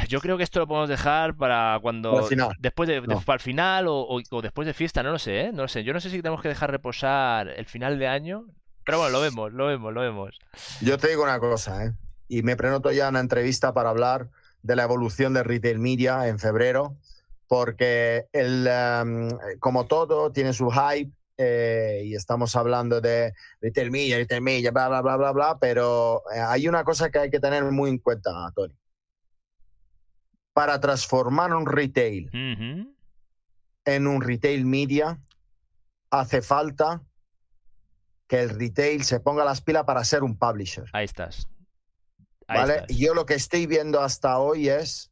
Yo 0.08 0.20
creo 0.20 0.38
que 0.38 0.44
esto 0.44 0.60
lo 0.60 0.68
podemos 0.68 0.90
dejar 0.90 1.36
para 1.36 1.78
cuando. 1.82 2.28
Después 2.60 2.90
de, 2.90 3.02
para 3.02 3.36
el 3.36 3.40
final 3.40 3.88
o, 3.88 4.08
o, 4.08 4.42
después 4.42 4.66
de 4.66 4.74
fiesta, 4.74 5.04
no 5.04 5.12
lo 5.12 5.20
sé, 5.20 5.42
¿eh? 5.42 5.52
No 5.52 5.64
lo 5.64 5.68
sé. 5.68 5.84
Yo 5.84 5.94
no 5.94 6.00
sé 6.00 6.10
si 6.10 6.22
tenemos 6.22 6.42
que 6.42 6.48
dejar 6.48 6.72
reposar 6.72 7.50
el 7.50 7.66
final 7.66 8.00
de 8.00 8.08
año. 8.08 8.46
Pero 8.84 8.98
bueno, 8.98 9.12
lo 9.12 9.22
vemos, 9.22 9.54
lo 9.54 9.68
vemos, 9.68 9.94
lo 9.94 10.02
vemos. 10.02 10.40
Yo 10.82 10.98
te 10.98 11.10
digo 11.10 11.24
una 11.24 11.40
cosa, 11.40 11.86
¿eh? 11.86 11.94
y 12.30 12.44
me 12.44 12.56
prenoto 12.56 12.92
ya 12.92 13.10
una 13.10 13.20
entrevista 13.20 13.74
para 13.74 13.90
hablar 13.90 14.30
de 14.62 14.76
la 14.76 14.84
evolución 14.84 15.34
de 15.34 15.44
retail 15.44 15.80
media 15.80 16.28
en 16.28 16.40
febrero, 16.40 16.96
porque 17.50 18.28
el, 18.32 18.68
em, 18.68 19.28
como 19.60 19.88
todo 19.88 20.32
tiene 20.32 20.54
su 20.54 20.70
hype 20.70 21.12
eh, 21.36 22.04
y 22.06 22.14
estamos 22.14 22.56
hablando 22.56 23.02
de 23.02 23.34
retail 23.60 23.90
media, 23.90 24.18
retail 24.18 24.42
media, 24.42 24.72
bla, 24.72 24.88
bla, 24.88 25.02
bla, 25.02 25.18
bla, 25.18 25.32
bla, 25.32 25.58
pero 25.60 26.22
eh, 26.32 26.40
hay 26.40 26.68
una 26.68 26.84
cosa 26.84 27.10
que 27.10 27.18
hay 27.18 27.32
que 27.32 27.40
tener 27.40 27.64
muy 27.64 27.90
en 27.90 27.98
cuenta, 27.98 28.32
Tony. 28.56 28.78
Para 30.54 30.80
transformar 30.80 31.54
un 31.56 31.66
retail 31.66 32.30
en 33.86 34.08
un 34.08 34.22
retail 34.22 34.66
media, 34.66 35.20
hace 36.12 36.44
falta 36.44 37.02
que 38.28 38.42
el 38.42 38.50
retail 38.50 39.04
se 39.06 39.22
ponga 39.22 39.44
las 39.44 39.62
pilas 39.62 39.86
para 39.86 40.04
ser 40.04 40.22
un 40.22 40.38
publisher. 40.38 40.86
Ahí 40.94 41.06
estás. 41.06 41.48
¿Vale? 42.48 42.84
Y 42.90 43.06
yo 43.06 43.16
lo 43.16 43.26
que 43.26 43.36
estoy 43.36 43.66
viendo 43.66 44.02
hasta 44.02 44.38
hoy 44.38 44.70
es 44.70 45.09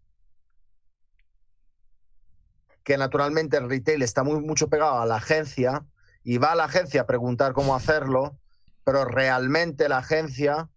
que 2.88 2.98
naturalmente 2.98 3.58
el 3.58 3.70
retail 3.70 4.02
está 4.02 4.24
muy 4.24 4.40
mucho 4.40 4.70
pegado 4.70 5.02
a 5.02 5.06
la 5.06 5.18
agencia 5.18 5.86
y 6.24 6.38
va 6.38 6.54
a 6.54 6.56
la 6.56 6.64
agencia 6.64 7.02
a 7.02 7.06
preguntar 7.06 7.52
cómo 7.52 7.76
hacerlo, 7.76 8.40
pero 8.86 9.04
realmente 9.04 9.90
la 9.90 9.98
agencia 9.98 10.70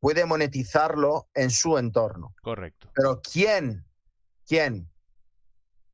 puede 0.00 0.24
monetizarlo 0.24 1.28
en 1.34 1.52
su 1.52 1.78
entorno. 1.78 2.34
Correcto. 2.42 2.90
Pero 2.96 3.20
¿quién, 3.22 3.86
quién 4.44 4.90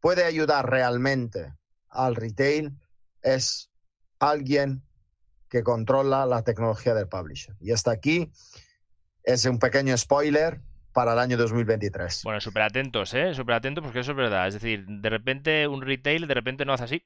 puede 0.01 0.25
ayudar 0.25 0.71
realmente 0.71 1.53
al 1.91 2.17
retail 2.17 2.81
es 3.21 3.71
alguien 4.21 4.83
que 5.51 5.63
controla 5.63 6.25
la 6.25 6.45
tecnología 6.45 6.95
del 6.95 7.09
publisher. 7.09 7.55
Y 7.61 7.73
hasta 7.73 7.91
aquí 7.91 8.33
es 9.23 9.45
un 9.45 9.59
pequeño 9.59 9.99
spoiler 9.99 10.63
para 10.93 11.13
el 11.13 11.19
año 11.19 11.37
2023. 11.37 12.23
Bueno, 12.25 12.41
súper 12.41 12.63
atentos, 12.63 13.15
¿eh? 13.15 13.35
Súper 13.35 13.57
atentos 13.57 13.83
porque 13.83 14.01
eso 14.01 14.13
es 14.13 14.17
verdad. 14.17 14.49
Es 14.49 14.55
decir, 14.55 14.85
de 14.87 15.11
repente 15.11 15.67
un 15.67 15.83
retail 15.83 16.27
de 16.27 16.35
repente 16.35 16.65
no 16.65 16.73
hace 16.73 16.85
así 16.85 17.05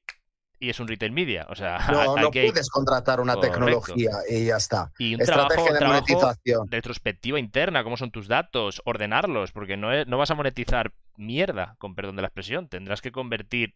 y 0.59 0.71
es 0.71 0.81
un 0.81 0.89
retail 0.89 1.13
media. 1.13 1.47
O 1.51 1.55
sea, 1.55 1.79
no, 1.91 2.17
no 2.17 2.31
puedes 2.31 2.69
contratar 2.71 3.21
una 3.21 3.39
tecnología 3.39 4.13
y 4.29 4.47
ya 4.47 4.57
está. 4.57 4.93
Y 4.99 5.15
un 5.15 5.21
Estrategia 5.21 5.73
de 5.73 5.87
monetización. 5.87 6.71
Retrospectiva 6.71 7.39
interna, 7.39 7.85
cómo 7.85 7.97
son 7.97 8.11
tus 8.11 8.29
datos, 8.29 8.83
ordenarlos, 8.85 9.53
porque 9.53 9.77
no, 9.77 10.05
no 10.05 10.19
vas 10.19 10.31
a 10.31 10.35
monetizar 10.35 10.93
mierda, 11.17 11.77
con 11.79 11.95
perdón 11.95 12.17
de 12.17 12.23
la 12.23 12.29
expresión. 12.29 12.69
Tendrás 12.69 13.01
que 13.01 13.13
convertir 13.13 13.75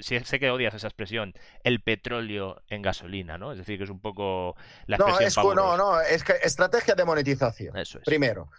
sé 0.00 0.38
que 0.38 0.50
odias 0.50 0.74
esa 0.74 0.86
expresión, 0.86 1.34
el 1.62 1.82
petróleo 1.82 2.62
en 2.68 2.82
gasolina, 2.82 3.38
¿no? 3.38 3.52
Es 3.52 3.58
decir, 3.58 3.78
que 3.78 3.84
es 3.84 3.90
un 3.90 4.00
poco 4.00 4.56
la 4.86 4.96
no, 4.96 5.18
es, 5.18 5.36
no, 5.36 5.76
no, 5.76 6.00
es 6.00 6.24
que 6.24 6.34
estrategia 6.42 6.94
de 6.94 7.04
monetización. 7.04 7.76
Eso 7.76 7.98
es. 7.98 8.04
Primero, 8.04 8.50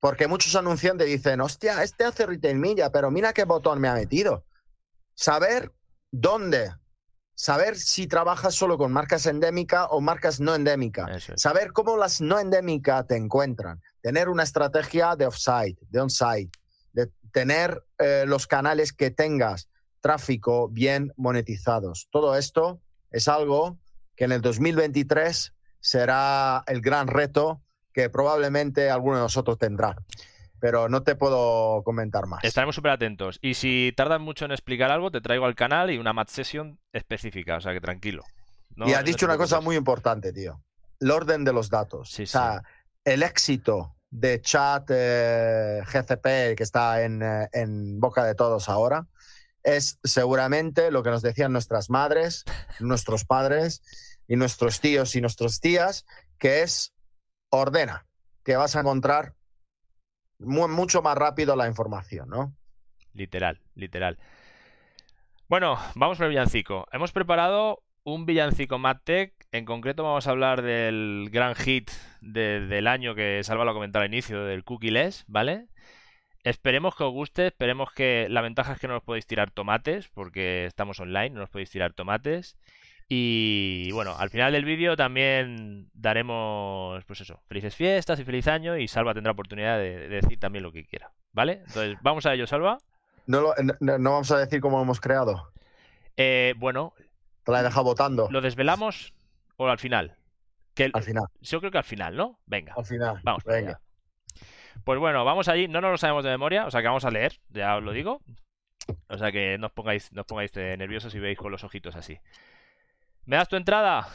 porque 0.00 0.26
muchos 0.26 0.56
anunciantes 0.56 1.06
dicen, 1.06 1.40
hostia, 1.40 1.82
este 1.82 2.04
hace 2.04 2.26
retail 2.26 2.58
media, 2.58 2.90
pero 2.90 3.10
mira 3.10 3.32
qué 3.32 3.44
botón 3.44 3.80
me 3.80 3.88
ha 3.88 3.94
metido. 3.94 4.44
Saber 5.14 5.72
dónde, 6.10 6.74
saber 7.34 7.76
si 7.76 8.06
trabajas 8.06 8.54
solo 8.54 8.78
con 8.78 8.92
marcas 8.92 9.26
endémicas 9.26 9.86
o 9.90 10.00
marcas 10.00 10.40
no 10.40 10.54
endémicas, 10.54 11.30
saber 11.36 11.72
cómo 11.72 11.98
las 11.98 12.22
no 12.22 12.38
endémicas 12.38 13.06
te 13.06 13.16
encuentran, 13.16 13.80
tener 14.00 14.30
una 14.30 14.42
estrategia 14.42 15.16
de 15.16 15.26
offsite, 15.26 15.78
de 15.90 16.00
onsite, 16.00 16.58
de 16.92 17.10
tener 17.30 17.84
eh, 17.98 18.24
los 18.26 18.46
canales 18.46 18.94
que 18.94 19.10
tengas 19.10 19.68
tráfico 20.00 20.68
bien 20.70 21.12
monetizados. 21.16 22.08
Todo 22.10 22.36
esto 22.36 22.80
es 23.10 23.28
algo 23.28 23.78
que 24.16 24.24
en 24.24 24.32
el 24.32 24.40
2023 24.40 25.52
será 25.80 26.62
el 26.66 26.80
gran 26.80 27.06
reto 27.06 27.62
que 28.00 28.10
probablemente 28.10 28.90
alguno 28.90 29.16
de 29.16 29.22
nosotros 29.22 29.58
tendrá. 29.58 29.96
Pero 30.58 30.88
no 30.88 31.02
te 31.02 31.14
puedo 31.14 31.82
comentar 31.84 32.26
más. 32.26 32.44
Estaremos 32.44 32.74
súper 32.74 32.92
atentos. 32.92 33.38
Y 33.40 33.54
si 33.54 33.92
tardas 33.96 34.20
mucho 34.20 34.44
en 34.44 34.52
explicar 34.52 34.90
algo, 34.90 35.10
te 35.10 35.20
traigo 35.20 35.46
al 35.46 35.54
canal 35.54 35.90
y 35.90 35.98
una 35.98 36.12
match 36.12 36.30
session 36.30 36.78
específica. 36.92 37.56
O 37.56 37.60
sea 37.60 37.72
que 37.72 37.80
tranquilo. 37.80 38.24
y 38.76 38.92
has 38.92 39.04
dicho 39.04 39.24
una 39.26 39.38
cosa 39.38 39.60
muy 39.60 39.76
importante, 39.76 40.32
tío. 40.32 40.62
El 41.00 41.10
orden 41.10 41.44
de 41.44 41.52
los 41.52 41.70
datos. 41.70 42.18
o 42.18 42.26
sea, 42.26 42.62
el 43.04 43.22
éxito 43.22 43.96
de 44.10 44.40
chat 44.40 44.90
eh, 44.92 45.80
GCP 45.86 46.56
que 46.56 46.62
está 46.62 47.02
en, 47.02 47.22
eh, 47.22 47.48
en 47.52 48.00
boca 48.00 48.24
de 48.24 48.34
todos 48.34 48.68
ahora 48.68 49.06
es 49.62 49.98
seguramente 50.04 50.90
lo 50.90 51.02
que 51.02 51.10
nos 51.10 51.22
decían 51.22 51.52
nuestras 51.52 51.90
madres, 51.90 52.44
nuestros 52.80 53.24
padres 53.24 53.82
y 54.26 54.36
nuestros 54.36 54.80
tíos 54.80 55.14
y 55.16 55.20
nuestras 55.20 55.60
tías, 55.60 56.06
que 56.38 56.62
es 56.62 56.92
ordena, 57.50 58.06
que 58.44 58.56
vas 58.56 58.76
a 58.76 58.80
encontrar 58.80 59.34
mucho 60.38 61.02
más 61.02 61.16
rápido 61.16 61.56
la 61.56 61.66
información, 61.66 62.28
¿no? 62.28 62.54
Literal, 63.12 63.60
literal. 63.74 64.18
Bueno, 65.48 65.78
vamos 65.96 66.16
con 66.16 66.26
el 66.26 66.30
villancico. 66.30 66.86
Hemos 66.92 67.12
preparado 67.12 67.82
un 68.04 68.24
villancico 68.24 68.78
MadTech. 68.78 69.34
En 69.52 69.64
concreto 69.64 70.04
vamos 70.04 70.26
a 70.26 70.30
hablar 70.30 70.62
del 70.62 71.28
gran 71.32 71.54
hit 71.56 71.90
del 72.20 72.86
año 72.86 73.14
que 73.14 73.42
Salva 73.42 73.64
lo 73.64 73.74
comentado 73.74 74.04
al 74.04 74.12
inicio, 74.12 74.44
del 74.44 74.64
Cookie 74.64 74.92
Less, 74.92 75.24
¿vale? 75.26 75.66
Esperemos 76.44 76.94
que 76.94 77.04
os 77.04 77.12
guste, 77.12 77.48
esperemos 77.48 77.92
que 77.92 78.28
la 78.30 78.40
ventaja 78.40 78.72
es 78.72 78.78
que 78.78 78.88
no 78.88 78.96
os 78.96 79.02
podéis 79.02 79.26
tirar 79.26 79.50
tomates, 79.50 80.08
porque 80.08 80.66
estamos 80.66 80.98
online, 81.00 81.30
no 81.30 81.42
os 81.42 81.50
podéis 81.50 81.70
tirar 81.70 81.92
tomates. 81.92 82.56
Y 83.12 83.90
bueno, 83.90 84.14
al 84.16 84.30
final 84.30 84.52
del 84.52 84.64
vídeo 84.64 84.94
también 84.94 85.90
daremos, 85.92 87.04
pues 87.06 87.20
eso, 87.20 87.42
felices 87.48 87.74
fiestas 87.74 88.20
y 88.20 88.24
feliz 88.24 88.46
año 88.46 88.76
y 88.76 88.86
Salva 88.86 89.12
tendrá 89.12 89.32
oportunidad 89.32 89.78
de, 89.78 90.06
decir 90.06 90.38
también 90.38 90.62
lo 90.62 90.70
que 90.70 90.84
quiera, 90.84 91.10
¿vale? 91.32 91.64
Entonces, 91.66 91.98
vamos 92.02 92.24
a 92.26 92.34
ello, 92.34 92.46
Salva. 92.46 92.78
No, 93.26 93.52
no, 93.80 94.10
vamos 94.10 94.30
a 94.30 94.38
decir 94.38 94.60
cómo 94.60 94.76
lo 94.76 94.84
hemos 94.84 95.00
creado. 95.00 95.50
Eh, 96.16 96.54
bueno. 96.56 96.94
Te 97.42 97.50
la 97.50 97.60
he 97.60 97.62
dejado 97.64 97.82
votando. 97.82 98.28
¿Lo 98.30 98.40
desvelamos 98.40 99.12
o 99.56 99.66
al 99.66 99.80
final? 99.80 100.16
Que 100.74 100.88
al 100.92 101.02
final. 101.02 101.24
Yo 101.40 101.58
creo 101.58 101.72
que 101.72 101.78
al 101.78 101.84
final, 101.84 102.14
¿no? 102.14 102.38
Venga. 102.46 102.74
Al 102.76 102.84
final. 102.84 103.18
Vamos, 103.24 103.42
venga. 103.42 103.80
Pues 104.84 105.00
bueno, 105.00 105.24
vamos 105.24 105.48
allí. 105.48 105.66
No 105.66 105.80
nos 105.80 105.90
lo 105.90 105.98
sabemos 105.98 106.22
de 106.22 106.30
memoria, 106.30 106.64
o 106.64 106.70
sea 106.70 106.80
que 106.80 106.86
vamos 106.86 107.04
a 107.04 107.10
leer, 107.10 107.40
ya 107.48 107.76
os 107.76 107.82
lo 107.82 107.90
digo. 107.90 108.20
O 109.08 109.18
sea 109.18 109.32
que 109.32 109.58
no 109.58 109.66
os 109.66 109.72
pongáis, 109.72 110.12
no 110.12 110.22
pongáis 110.22 110.54
nerviosos 110.54 111.12
y 111.16 111.18
veis 111.18 111.36
con 111.36 111.50
los 111.50 111.64
ojitos 111.64 111.96
así. 111.96 112.16
¿Me 113.26 113.36
das 113.36 113.48
tu 113.48 113.56
entrada? 113.56 114.06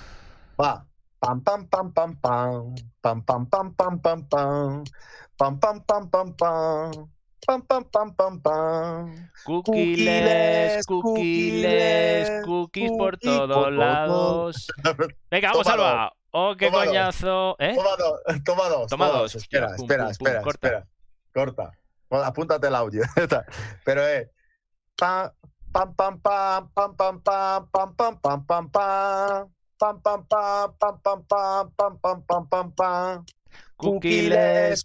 Va. 0.59 0.85
Pam 1.19 1.41
pam 1.41 1.67
pam 1.67 1.91
pam 1.91 2.15
pam. 2.21 2.75
Pam 3.01 3.21
pam 3.23 3.45
pam 3.49 3.73
pam 3.73 3.99
pam 3.99 4.19
pam. 4.29 4.83
Pam 5.37 5.59
pam 5.59 5.81
pam 5.81 6.09
pam 6.09 6.33
pam. 6.33 6.91
Pam 7.45 7.61
pam 7.61 7.83
pam 7.85 8.13
pam 8.15 8.39
pam. 8.41 9.29
Cookies, 9.45 10.85
cookies, 10.85 12.29
cookies 12.43 12.91
por 12.91 13.17
todos 13.17 13.71
lados. 13.73 14.67
Venga, 15.31 15.51
vamos, 15.51 15.67
Alba. 15.67 16.11
Oh, 16.31 16.55
qué 16.57 16.69
coñazo. 16.69 17.55
¿Eh? 17.59 17.75
Toma 17.75 17.95
dos. 17.97 18.43
Toma 18.43 18.67
dos. 18.67 18.87
Toma 18.87 19.07
dos. 19.07 19.35
Espera, 19.35 19.75
espera, 19.75 20.09
espera, 20.09 20.41
corta. 20.41 20.67
espera. 20.67 20.87
Corta. 21.31 21.71
apúntate 22.27 22.67
el 22.67 22.75
audio. 22.75 23.03
Pero 23.85 24.01
es. 24.05 24.29
Pam, 24.97 25.31
pam, 25.75 25.93
pam, 25.93 26.19
pam, 26.19 26.69
pam, 26.73 26.95
pam, 26.95 27.19
pam, 27.19 27.65
pam, 27.69 27.95
pam, 27.95 28.17
pam, 28.21 28.45
pam, 28.45 28.69
pam. 28.69 29.51
Pam, 29.77 29.99
pam, 29.99 30.23
pam, 30.23 30.73
pam, 30.79 30.99
pam, 31.03 31.23
pam, 31.27 31.69
pam, 31.75 31.99
pam, 31.99 32.21
pam, 32.21 32.47
pam, 32.47 32.71
pam. 32.71 33.25
Cookies, 33.75 34.83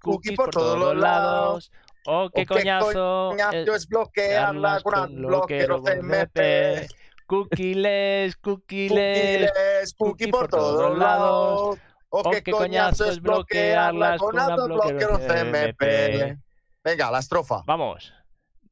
cookies 0.00 0.36
por 0.36 0.50
todos 0.50 0.76
los 0.76 0.96
lados. 0.96 1.70
Oh, 2.04 2.28
qué 2.34 2.44
coñazo. 2.46 3.36
Es 3.52 3.86
bloquearla 3.86 4.80
con 4.82 5.22
bloqueo 5.22 5.82
CMP. 5.82 6.88
Cookieles, 7.26 8.36
cookieles, 8.36 9.52
cookie 9.96 10.26
por 10.28 10.48
todos 10.48 10.98
lados. 10.98 11.78
O 12.08 12.20
oh, 12.20 12.30
qué 12.30 12.42
coñazo 12.42 13.04
es 13.04 13.20
bloquearlas 13.20 14.18
con 14.18 14.34
bloqueo 14.34 15.18
CMP. 15.18 16.38
Venga, 16.82 17.10
la 17.12 17.20
estrofa. 17.20 17.62
Vamos. 17.66 18.15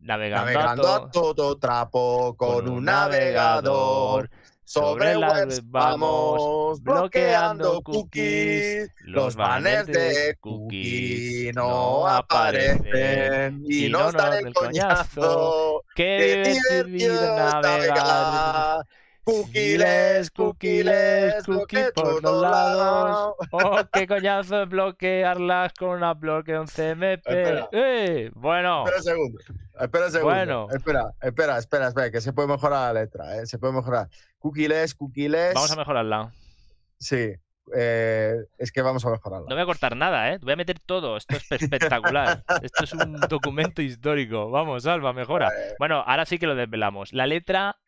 Navegando, 0.05 0.87
a, 0.87 1.11
todo, 1.11 1.57
trapo 1.57 2.35
con, 2.37 2.69
un 2.69 2.85
navegador. 2.85 4.31
Sobre 4.67 5.17
webs 5.17 5.63
vamos 5.71 6.83
bloqueando 6.83 7.81
cookies. 7.83 8.91
Los 9.05 9.35
banners 9.35 9.87
de 9.87 10.37
cookies 10.41 11.55
no 11.55 12.07
aparecen 12.07 13.63
y 13.67 13.89
nos 13.89 14.13
dan 14.13 14.47
el 14.47 14.53
coñazo. 14.53 15.85
Qué 15.95 16.59
divertido 16.71 17.37
navegar. 17.37 18.87
Cookies, 19.25 20.31
cookies, 20.33 20.85
cookies 21.47 21.93
por 21.95 22.21
todos 22.21 22.43
lados. 22.43 23.35
Oh, 23.53 23.79
qué 23.91 24.07
coñazo 24.07 24.59
de 24.59 24.65
bloquearlas 24.67 25.73
con 25.73 25.91
una 25.91 26.13
bloque 26.13 26.59
un 26.59 26.67
CMP. 26.67 27.23
¡Eh! 27.73 28.31
Bueno. 28.35 28.85
Espera 28.85 28.99
un 28.99 29.03
segundo. 29.03 29.39
Espera 29.81 30.07
un 30.07 30.13
segundo. 30.13 30.35
Bueno. 30.35 30.67
Espera, 30.71 31.15
espera, 31.23 31.59
espera, 31.59 31.89
espera, 31.89 32.11
que 32.11 32.21
se 32.21 32.35
puede 32.35 32.49
mejorar 32.49 32.95
la 32.95 33.01
letra, 33.01 33.37
¿eh? 33.39 33.47
Se 33.47 33.59
puede 33.59 33.73
mejorar. 33.73 34.09
Cookies, 34.39 34.95
cookies. 34.95 35.55
Vamos 35.55 35.73
a 35.73 35.77
mejorarla. 35.77 36.33
Sí. 36.99 37.33
Eh, 37.75 38.37
es 38.59 38.73
que 38.73 38.83
vamos 38.83 39.07
a 39.07 39.11
mejorarla. 39.11 39.47
No 39.49 39.55
voy 39.55 39.63
a 39.63 39.67
cortar 39.67 39.97
nada, 39.97 40.33
¿eh? 40.33 40.39
Voy 40.43 40.53
a 40.53 40.57
meter 40.57 40.79
todo. 40.81 41.17
Esto 41.17 41.37
es 41.37 41.63
espectacular. 41.63 42.45
Esto 42.63 42.85
es 42.85 42.93
un 42.93 43.19
documento 43.21 43.81
histórico. 43.81 44.51
Vamos, 44.51 44.85
Alba, 44.87 45.15
mejora. 45.15 45.51
Bueno, 45.79 46.05
ahora 46.07 46.27
sí 46.27 46.39
que 46.39 46.47
lo 46.47 46.55
desvelamos. 46.55 47.15
La 47.15 47.27
letra 47.27 47.79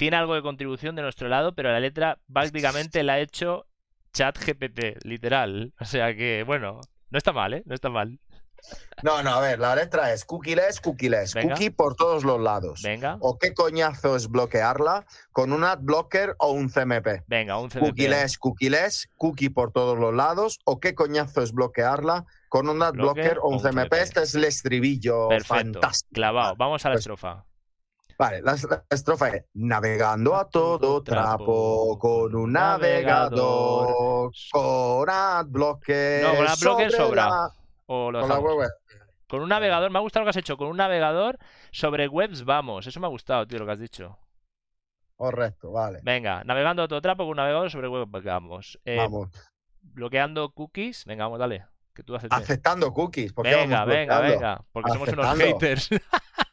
tiene 0.00 0.16
algo 0.16 0.34
de 0.34 0.40
contribución 0.40 0.96
de 0.96 1.02
nuestro 1.02 1.28
lado, 1.28 1.54
pero 1.54 1.70
la 1.70 1.78
letra 1.78 2.18
básicamente 2.26 3.02
la 3.02 3.12
ha 3.12 3.18
hecho 3.18 3.66
ChatGPT, 4.14 5.04
literal. 5.04 5.74
O 5.78 5.84
sea 5.84 6.16
que, 6.16 6.42
bueno, 6.46 6.80
no 7.10 7.18
está 7.18 7.34
mal, 7.34 7.52
¿eh? 7.52 7.62
No 7.66 7.74
está 7.74 7.90
mal. 7.90 8.18
No, 9.02 9.22
no, 9.22 9.34
a 9.34 9.40
ver, 9.40 9.58
la 9.58 9.76
letra 9.76 10.10
es 10.14 10.24
cookieless, 10.24 10.80
cookieless, 10.80 11.34
cookie 11.34 11.68
por 11.68 11.96
todos 11.96 12.24
los 12.24 12.40
lados. 12.40 12.80
Venga. 12.82 13.18
O 13.20 13.36
qué 13.36 13.52
coñazo 13.52 14.16
es 14.16 14.28
bloquearla 14.28 15.04
con 15.32 15.52
un 15.52 15.64
ad 15.64 15.80
blocker 15.82 16.34
o 16.38 16.52
un 16.52 16.70
CMP. 16.70 17.24
Venga, 17.26 17.58
un 17.58 17.68
CMP. 17.68 17.84
Cookieless, 17.84 18.38
cookieless, 18.38 19.10
cookie 19.18 19.50
por 19.50 19.70
todos 19.70 19.98
los 19.98 20.14
lados. 20.14 20.60
O 20.64 20.80
qué 20.80 20.94
coñazo 20.94 21.42
es 21.42 21.52
bloquearla 21.52 22.24
con 22.48 22.70
un 22.70 22.82
ad 22.82 22.94
blocker 22.94 23.38
o 23.42 23.50
un 23.50 23.60
CMP. 23.60 23.92
Este 23.92 24.22
es 24.22 24.34
el 24.34 24.44
estribillo 24.44 25.28
fantástico. 25.44 26.14
Clavado. 26.14 26.56
Vamos 26.56 26.86
a 26.86 26.88
la 26.88 26.94
pues 26.94 27.02
estrofa. 27.02 27.44
Vale, 28.20 28.42
la, 28.42 28.54
estrofa 28.90 29.28
es 29.28 29.46
navegando 29.54 30.36
a 30.36 30.46
todo 30.46 31.02
trapo 31.02 31.98
con 31.98 32.34
un 32.34 32.52
navegador 32.52 34.30
con. 34.52 35.06
No, 35.06 36.36
con 36.36 36.90
sobra. 36.90 37.48
O 37.86 38.12
lo 38.12 38.20
con, 38.20 38.68
con 39.26 39.40
un 39.40 39.48
navegador, 39.48 39.90
me 39.90 39.98
ha 39.98 40.02
gustado 40.02 40.20
lo 40.20 40.26
que 40.26 40.30
has 40.30 40.36
hecho. 40.36 40.58
Con 40.58 40.68
un 40.68 40.76
navegador 40.76 41.38
sobre 41.72 42.08
webs 42.08 42.44
vamos. 42.44 42.86
Eso 42.86 43.00
me 43.00 43.06
ha 43.06 43.08
gustado, 43.08 43.46
tío, 43.46 43.58
lo 43.58 43.64
que 43.64 43.72
has 43.72 43.80
dicho. 43.80 44.18
Correcto, 45.16 45.72
vale. 45.72 46.00
Venga, 46.02 46.44
navegando 46.44 46.82
a 46.82 46.88
todo 46.88 47.00
trapo 47.00 47.22
con 47.22 47.30
un 47.30 47.36
navegador 47.38 47.70
sobre 47.70 47.88
webs 47.88 48.22
vamos. 48.22 48.78
Eh, 48.84 48.98
vamos. 48.98 49.30
Bloqueando 49.80 50.50
cookies. 50.50 51.06
Venga, 51.06 51.24
vamos, 51.24 51.38
dale. 51.38 51.64
Que 51.94 52.02
tú 52.02 52.14
Aceptando 52.16 52.92
cookies. 52.92 53.34
venga, 53.34 53.86
venga, 53.86 54.20
venga. 54.20 54.64
Porque 54.72 54.92
somos 54.92 55.08
unos 55.08 55.38
haters. 55.38 55.88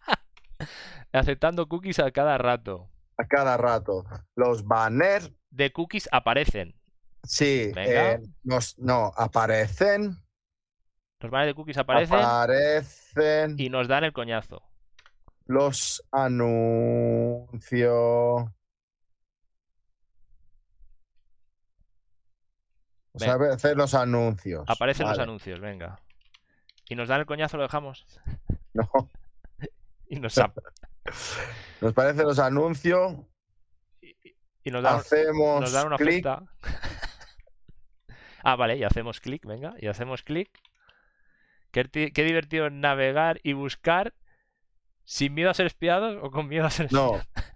aceptando 1.18 1.68
cookies 1.68 2.00
a 2.00 2.12
cada 2.12 2.38
rato. 2.38 2.90
A 3.18 3.26
cada 3.26 3.58
rato. 3.58 4.06
Los 4.36 4.66
banners 4.66 5.32
de 5.50 5.72
cookies 5.72 6.08
aparecen. 6.12 6.76
Sí, 7.24 7.72
eh, 7.76 8.20
no, 8.44 9.12
aparecen. 9.18 10.18
Los 11.20 11.32
banners 11.32 11.50
de 11.50 11.56
cookies 11.56 11.78
aparecen. 11.78 12.20
Aparecen. 12.20 13.56
Y 13.58 13.70
nos 13.70 13.88
dan 13.88 14.04
el 14.04 14.14
coñazo. 14.14 14.62
los 15.46 16.04
anuncios. 16.12 17.58
O 23.14 23.20
sea, 23.20 23.34
hacer 23.52 23.76
los 23.76 23.96
anuncios. 23.96 24.64
Aparecen 24.68 25.08
los 25.08 25.18
anuncios, 25.18 25.60
venga. 25.60 26.00
¿Y 26.88 26.96
nos 26.96 27.08
dan 27.10 27.22
el 27.22 27.26
coñazo, 27.26 27.58
lo 27.58 27.64
dejamos? 27.64 28.06
No. 28.74 28.88
y 30.08 30.20
nos, 30.20 30.36
nos 31.82 31.94
parecen 31.94 32.26
los 32.26 32.40
anuncios. 32.40 33.16
Y, 34.64 34.72
nos 34.72 34.84
dan, 34.84 34.96
hacemos 34.96 35.62
nos 35.62 35.72
dan 35.72 35.88
una 35.88 35.98
clic. 35.98 36.26
ah, 38.44 38.56
vale, 38.56 38.78
y 38.78 38.84
hacemos 38.84 39.22
clic, 39.22 39.46
venga, 39.46 39.76
y 39.80 39.88
hacemos 39.88 40.24
clic. 40.24 40.50
Qué, 41.72 42.12
qué 42.14 42.24
divertido 42.24 42.70
navegar 42.70 43.40
y 43.44 43.54
buscar 43.54 44.14
sin 45.04 45.34
miedo 45.34 45.50
a 45.50 45.54
ser 45.54 45.68
espiados 45.68 46.18
o 46.22 46.32
con 46.32 46.48
miedo 46.48 46.66
a 46.66 46.70
ser 46.70 46.88
espiados. 46.88 47.26
No. 47.26 47.44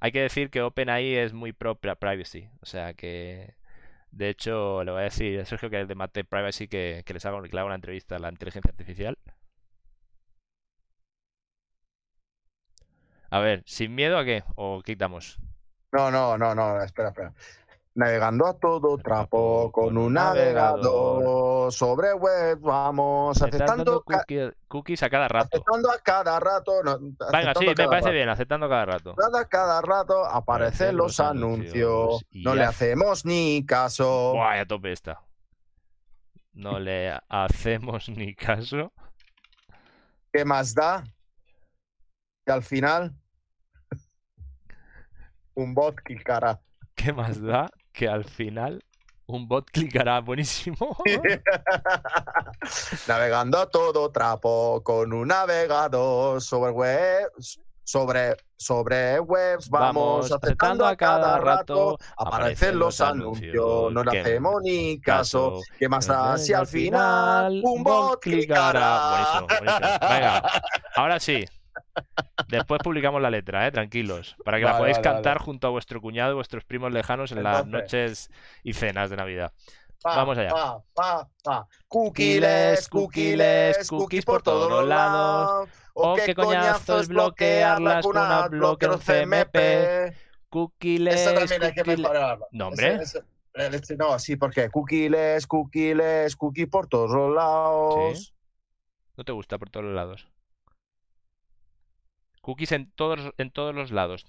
Hay 0.00 0.12
que 0.12 0.20
decir 0.20 0.50
que 0.50 0.62
OpenAI 0.62 1.16
es 1.16 1.32
muy 1.32 1.52
pro 1.52 1.78
privacy. 1.78 2.48
O 2.60 2.66
sea 2.66 2.94
que. 2.94 3.56
De 4.10 4.30
hecho, 4.30 4.84
le 4.84 4.92
voy 4.92 5.00
a 5.00 5.04
decir 5.04 5.38
a 5.40 5.44
Sergio 5.44 5.68
que 5.68 5.82
es 5.82 5.88
de 5.88 5.94
Mate 5.94 6.24
Privacy 6.24 6.66
que, 6.66 7.04
les 7.06 7.26
haga, 7.26 7.42
que 7.42 7.48
le 7.48 7.58
haga 7.58 7.66
una 7.66 7.74
entrevista 7.74 8.16
a 8.16 8.18
la 8.18 8.30
inteligencia 8.30 8.70
artificial. 8.70 9.18
A 13.30 13.40
ver, 13.40 13.62
¿sin 13.66 13.94
miedo 13.94 14.18
a 14.18 14.24
qué? 14.24 14.44
¿O 14.56 14.80
quitamos? 14.82 15.38
No, 15.92 16.10
no, 16.10 16.38
no, 16.38 16.54
no, 16.54 16.82
espera, 16.82 17.08
espera. 17.08 17.32
Navegando 17.94 18.46
a 18.46 18.54
todo 18.54 18.96
trapo 18.98 19.72
con 19.72 19.98
un 19.98 20.12
navegador. 20.12 21.72
sobre 21.72 22.12
web 22.14 22.58
vamos 22.60 23.42
aceptando 23.42 24.04
cookies 24.68 25.02
a 25.02 25.10
cada 25.10 25.26
rato. 25.26 25.48
aceptando 25.56 25.90
a 25.90 25.98
cada 25.98 26.38
rato 26.38 26.72
venga 27.32 27.54
sí 27.58 27.66
me 27.66 27.74
parece 27.74 28.12
bien 28.12 28.28
aceptando 28.28 28.68
cada 28.68 28.84
rato. 28.86 29.16
Cada, 29.16 29.44
cada 29.46 29.82
rato 29.82 30.24
aparecen 30.24 30.96
los, 30.96 31.18
anuncios, 31.18 32.24
no 32.30 32.54
le 32.54 32.64
hacemos 32.64 33.24
ni 33.24 33.66
caso. 33.66 34.32
Buah, 34.34 34.60
a 34.60 34.64
tope 34.64 34.92
esta. 34.92 35.20
No 36.52 36.78
le 36.78 37.18
hacemos 37.28 38.08
ni 38.08 38.34
caso. 38.34 38.92
¿qué 40.32 40.44
más 40.44 40.74
da? 40.74 41.04
Y 42.48 42.50
al 42.50 42.62
final 42.62 43.14
un 45.54 45.74
bot 45.74 45.96
clicará 45.96 46.62
¿qué 46.94 47.12
más 47.12 47.42
da? 47.42 47.68
que 47.92 48.08
al 48.08 48.24
final 48.24 48.82
un 49.26 49.46
bot 49.46 49.70
clicará 49.70 50.20
buenísimo. 50.20 50.96
Navegando 53.06 53.58
a 53.58 53.68
todo 53.68 54.10
trapo 54.10 54.80
con 54.82 55.12
un 55.12 55.28
navegador 55.28 56.40
sobre 56.40 56.70
web, 56.70 57.30
sobre, 57.84 58.38
sobre 58.56 59.20
webs, 59.20 59.68
vamos, 59.68 60.32
aceptando 60.32 60.86
a 60.86 60.96
cada 60.96 61.38
rato, 61.40 61.98
aparecen 62.16 62.78
los 62.78 63.02
anuncios, 63.02 63.92
no 63.92 64.02
le 64.02 64.18
hacemos 64.18 64.62
ni 64.62 64.98
caso, 64.98 65.60
¿qué 65.78 65.90
más 65.90 66.06
da 66.06 66.38
si 66.38 66.54
al 66.54 66.66
final 66.66 67.60
un 67.62 67.84
bot 67.84 68.22
clicará? 68.22 69.10
Buenísimo, 69.10 69.46
buenísimo. 69.46 70.08
Venga, 70.08 70.42
ahora 70.96 71.20
sí, 71.20 71.44
Después 72.48 72.80
publicamos 72.82 73.20
la 73.20 73.30
letra, 73.30 73.66
¿eh? 73.66 73.72
tranquilos, 73.72 74.36
para 74.44 74.58
que 74.58 74.64
la 74.64 74.78
podáis 74.78 74.98
cantar 74.98 75.38
junto 75.38 75.66
a 75.66 75.70
vuestro 75.70 76.00
cuñado 76.00 76.32
y 76.32 76.34
vuestros 76.34 76.64
primos 76.64 76.92
lejanos 76.92 77.32
en 77.32 77.42
las 77.42 77.66
noches 77.66 78.30
y 78.62 78.72
cenas 78.72 79.10
de 79.10 79.16
Navidad. 79.16 79.52
Vamos 80.04 80.38
allá. 80.38 80.50
Pa, 80.94 81.68
cookies, 81.88 82.88
cookies, 82.88 83.88
cookies 83.88 84.24
por 84.24 84.42
todos 84.42 84.70
los 84.70 84.86
lados. 84.86 85.68
O 85.94 86.14
qué 86.14 86.34
coñazo 86.34 87.00
es 87.00 87.08
bloquearlas 87.08 88.04
con 88.04 88.16
una 88.16 88.48
bloqueo 88.48 88.98
CMP. 88.98 90.14
Cookies, 90.48 91.14
Eso 91.14 91.34
también 91.34 91.62
hay 91.64 91.72
que. 91.72 91.96
No, 92.52 92.68
hombre. 92.68 93.00
no, 93.98 94.18
sí, 94.18 94.36
porque 94.36 94.70
cookies, 94.70 95.46
cookies, 95.46 96.36
cookies 96.36 96.68
por 96.68 96.86
todos 96.86 97.10
los 97.10 97.34
lados. 97.34 98.34
¿No 99.16 99.24
te 99.24 99.32
gusta 99.32 99.58
por 99.58 99.68
todos 99.68 99.86
los 99.86 99.94
lados? 99.94 100.28
Cookies 102.48 102.72
en 102.72 102.90
todos, 102.92 103.34
en 103.36 103.50
todos 103.50 103.74
los 103.74 103.90
lados. 103.90 104.24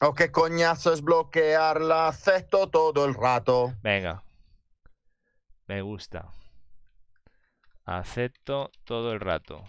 O 0.00 0.14
qué 0.14 0.32
coñazo 0.32 0.94
es 0.94 1.02
bloquearla, 1.02 2.08
acepto 2.08 2.70
todo 2.70 3.04
el 3.04 3.12
rato. 3.12 3.74
Venga. 3.82 4.24
Me 5.66 5.82
gusta. 5.82 6.30
Acepto 7.84 8.70
todo 8.84 9.12
el 9.12 9.20
rato. 9.20 9.62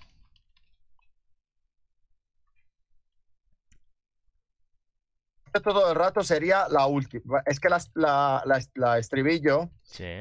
Acepto 5.48 5.74
todo 5.74 5.92
el 5.92 5.98
rato 5.98 6.24
sería 6.24 6.70
la 6.70 6.88
última. 6.88 7.44
Es 7.46 7.60
que 7.60 7.68
la, 7.68 8.42
la, 8.74 9.00
estribillo 9.00 9.70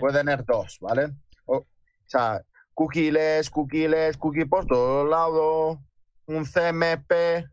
puede 0.00 0.18
tener 0.18 0.44
dos, 0.44 0.78
¿vale? 0.80 1.12
O, 1.44 1.68
sea, 2.04 2.42
cookies, 2.74 3.48
cookies, 3.48 4.16
cookies 4.16 4.48
por 4.48 4.66
todos 4.66 5.08
lados 5.08 5.78
un 6.26 6.44
CMP 6.44 7.46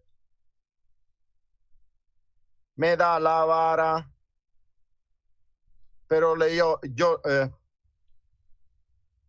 me 2.75 2.97
da 2.97 3.19
la 3.19 3.45
vara, 3.45 4.09
pero 6.07 6.35
le 6.35 6.55
yo, 6.55 6.79
yo 6.83 7.21
eh, 7.25 7.51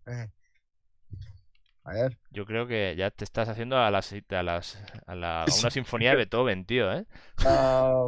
eh, 0.07 0.29
a 1.85 1.93
ver. 1.93 2.19
Yo 2.31 2.47
creo 2.47 2.67
que 2.67 2.97
ya 2.97 3.11
te 3.11 3.25
estás 3.25 3.49
haciendo 3.49 3.77
a 3.77 3.91
las 3.91 4.13
a 4.13 4.43
las 4.43 4.83
a, 5.07 5.15
la, 5.15 5.43
a 5.43 5.47
una 5.61 5.71
sinfonía 5.71 6.11
de 6.11 6.17
Beethoven, 6.17 6.65
tío, 6.65 6.91
¿eh? 6.93 7.07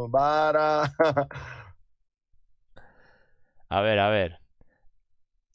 vara. 0.08 0.90
a 3.68 3.80
ver, 3.80 3.98
a 3.98 4.08
ver 4.08 4.45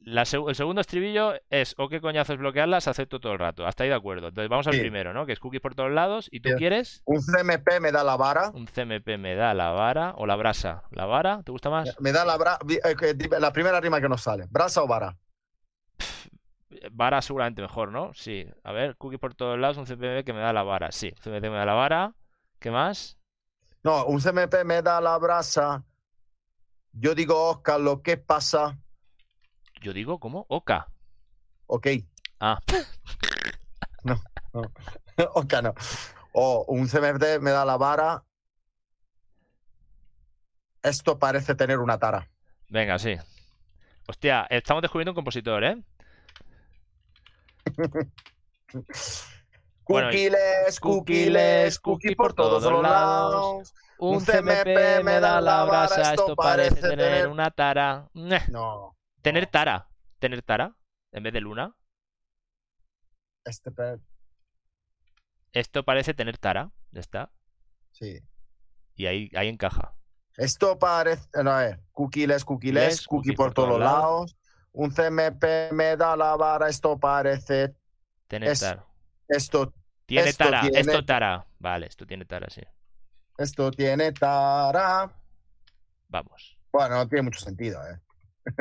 el 0.04 0.56
segundo 0.56 0.82
estribillo 0.82 1.34
es, 1.50 1.76
o 1.78 1.88
qué 1.88 2.02
coñazo 2.02 2.34
es 2.34 2.40
bloquearlas, 2.40 2.88
acepto 2.88 3.20
todo 3.20 3.34
el 3.34 3.40
rato. 3.40 3.66
Hasta 3.66 3.84
ahí 3.84 3.90
de 3.90 3.96
acuerdo. 3.96 4.30
Entonces 4.30 4.50
vamos 4.50 4.68
al 4.68 4.80
primero, 4.80 5.14
¿no? 5.14 5.26
Que 5.26 5.34
es 5.34 5.40
cookies 5.40 5.62
por 5.62 5.76
todos 5.76 5.92
lados. 5.92 6.28
¿Y 6.32 6.40
tú 6.40 6.50
quieres? 6.58 7.04
Un 7.06 7.22
CMP 7.22 7.80
me 7.80 7.92
da 7.92 8.04
la 8.04 8.18
vara. 8.18 8.50
Un 8.50 8.66
CMP 8.66 9.18
me 9.20 9.36
da 9.36 9.54
la 9.54 9.70
vara. 9.70 10.14
O 10.18 10.26
la 10.26 10.36
brasa. 10.36 10.84
¿La 10.92 11.06
vara? 11.06 11.44
¿Te 11.44 11.52
gusta 11.52 11.70
más? 11.70 11.96
Me 12.00 12.12
da 12.12 12.26
la 12.26 12.38
brasa. 12.38 12.60
Eh, 12.68 13.16
la 13.40 13.54
primera 13.54 13.80
rima 13.80 14.02
que 14.02 14.10
nos 14.10 14.22
sale. 14.22 14.48
¿Brasa 14.50 14.82
o 14.84 14.88
vara? 14.88 15.18
vara 16.92 17.22
seguramente 17.22 17.62
mejor, 17.62 17.92
¿no? 17.92 18.12
Sí. 18.14 18.48
A 18.64 18.72
ver, 18.72 18.96
cookies 18.98 19.20
por 19.20 19.36
todos 19.36 19.60
lados, 19.60 19.78
un 19.78 19.86
CMP 19.86 20.26
que 20.26 20.34
me 20.34 20.40
da 20.40 20.52
la 20.52 20.64
vara. 20.64 20.92
Sí, 20.92 21.14
un 21.16 21.22
CMP 21.22 21.44
me 21.44 21.58
da 21.58 21.66
la 21.66 21.74
vara. 21.74 22.16
¿Qué 22.60 22.72
más? 22.72 23.18
No, 23.84 24.06
un 24.06 24.20
CMP 24.20 24.64
me 24.66 24.82
da 24.82 25.00
la 25.00 25.18
brasa. 25.20 25.84
Yo 26.94 27.14
digo, 27.14 27.50
Oscar, 27.50 27.80
lo 27.80 28.02
que 28.02 28.18
pasa 28.18 28.78
yo 29.82 29.94
digo, 29.94 30.20
¿cómo? 30.20 30.46
Oka. 30.48 30.88
Ok. 31.66 31.88
Ah. 32.40 32.60
no, 34.04 34.22
no. 34.54 34.62
Oka 35.34 35.62
no. 35.62 35.74
O 36.34 36.66
un 36.68 36.88
CMFD 36.88 37.40
me 37.42 37.52
da 37.52 37.66
la 37.66 37.78
vara. 37.78 38.24
Esto 40.82 41.20
parece 41.20 41.56
tener 41.56 41.80
una 41.80 42.00
tara. 42.00 42.30
Venga, 42.70 42.98
sí. 42.98 43.16
Hostia, 44.08 44.48
estamos 44.50 44.82
descubriendo 44.82 45.12
un 45.12 45.16
compositor, 45.16 45.64
¿eh? 45.64 45.84
Cookies, 49.84 50.80
cookies, 50.80 51.80
cookies 51.80 52.16
por 52.16 52.34
todos 52.34 52.64
los 52.64 52.82
lados. 52.82 53.74
Un 54.00 54.24
CMP 54.24 55.04
me 55.04 55.20
da 55.20 55.42
la 55.42 55.66
brasa, 55.66 56.14
esto 56.14 56.36
parece 56.36 56.82
tener 56.82 57.28
una 57.28 57.52
tara. 57.52 58.10
No. 58.14 58.96
Tener 59.22 59.48
Tara. 59.48 59.90
Tener 60.20 60.42
Tara 60.42 60.76
en 61.12 61.24
vez 61.24 61.34
de 61.34 61.42
Luna. 61.42 61.76
Este 63.44 63.72
Esto 65.52 65.84
parece 65.84 66.14
tener 66.14 66.38
Tara. 66.38 66.72
Ya 66.92 67.02
está. 67.02 67.32
Sí. 67.92 68.20
Y 68.96 69.06
ahí, 69.06 69.30
ahí 69.36 69.48
encaja. 69.48 69.96
Esto 70.38 70.78
parece. 70.78 71.28
No, 71.44 71.60
es. 71.60 71.78
Cookies, 71.92 72.46
cookies, 72.46 73.08
cookie, 73.08 73.34
por, 73.34 73.54
todos 73.54 73.80
lados. 73.80 74.38
Un 74.72 74.92
CMP 74.92 75.72
me 75.72 75.98
da 75.98 76.16
la 76.16 76.36
vara. 76.36 76.70
Esto 76.70 76.98
parece. 77.00 77.76
Tener 78.28 78.58
Tara. 78.58 78.86
Esto. 79.28 79.74
Tiene 80.06 80.34
Tara. 80.34 80.68
Esto 80.72 81.06
Tara. 81.06 81.46
Vale, 81.60 81.88
esto 81.88 82.06
tiene 82.06 82.26
Tara, 82.26 82.50
sí. 82.50 82.62
Esto 83.38 83.72
tiene 83.72 84.12
Tara. 84.12 85.12
Vamos. 86.08 86.58
Bueno, 86.72 86.96
no 86.96 87.08
tiene 87.08 87.24
mucho 87.24 87.40
sentido, 87.40 87.82
¿eh? 87.88 88.00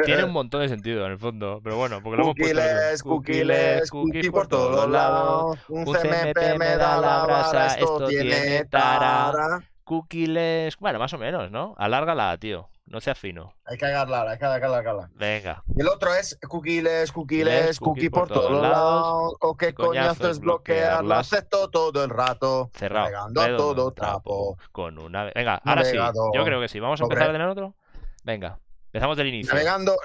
Tiene 0.05 0.25
un 0.25 0.33
montón 0.33 0.63
de 0.63 0.69
sentido 0.69 1.05
en 1.07 1.13
el 1.13 1.19
fondo, 1.19 1.61
pero 1.63 1.77
bueno, 1.77 2.01
porque 2.03 2.17
lo 2.17 2.25
hemos 2.25 2.37
puesto. 2.37 3.09
Cookies, 3.09 3.91
cookies 3.91 4.31
por 4.31 4.47
todos 4.47 4.89
lados. 4.89 5.59
Un 5.69 5.85
CMP 5.85 6.59
me 6.59 6.77
da 6.77 7.01
la 7.01 7.25
brasa, 7.25 7.67
esto 7.67 8.07
tiene 8.07 8.65
tara. 8.67 9.61
Cookies, 9.85 10.77
bueno, 10.79 10.99
más 10.99 11.13
o 11.15 11.19
menos, 11.19 11.51
¿no? 11.51 11.75
Alárgala, 11.77 12.37
tío. 12.39 12.69
no 12.87 13.01
seas 13.01 13.19
fino. 13.19 13.55
Hay 13.65 13.77
que 13.77 13.87
agarrar, 13.87 14.29
hay 14.29 14.39
que 14.39 14.45
agarrar, 14.45 15.11
Venga. 15.15 15.65
Y 15.75 15.81
el 15.81 15.89
otro 15.89 16.15
es 16.15 16.39
cookies, 16.49 17.11
cookies, 17.11 17.81
cookie, 17.81 18.09
por, 18.09 18.29
todos 18.29 18.63
lados. 18.63 19.35
O 19.41 19.57
qué 19.57 19.75
coñazo 19.75 20.31
es 20.31 20.39
bloquearlo. 20.39 21.15
Acepto 21.15 21.71
todo 21.71 22.05
el 22.05 22.11
rato. 22.11 22.71
Cerrado. 22.75 23.11
Navegando 23.31 23.57
todo 23.57 23.93
trapo. 23.93 24.57
Con 24.71 24.99
una. 24.99 25.25
Venga, 25.35 25.61
ahora 25.65 25.85
sí. 25.85 25.97
Yo 25.97 26.45
creo 26.45 26.61
que 26.61 26.69
sí. 26.69 26.79
Vamos 26.79 27.01
a 27.01 27.05
empezar 27.05 27.33
de 27.33 27.39
nuevo 27.39 27.53
otro. 27.53 27.75
Venga. 28.23 28.61
Empezamos 28.93 29.17
del 29.17 29.29
inicio. 29.29 29.55
Navegando, 29.55 29.97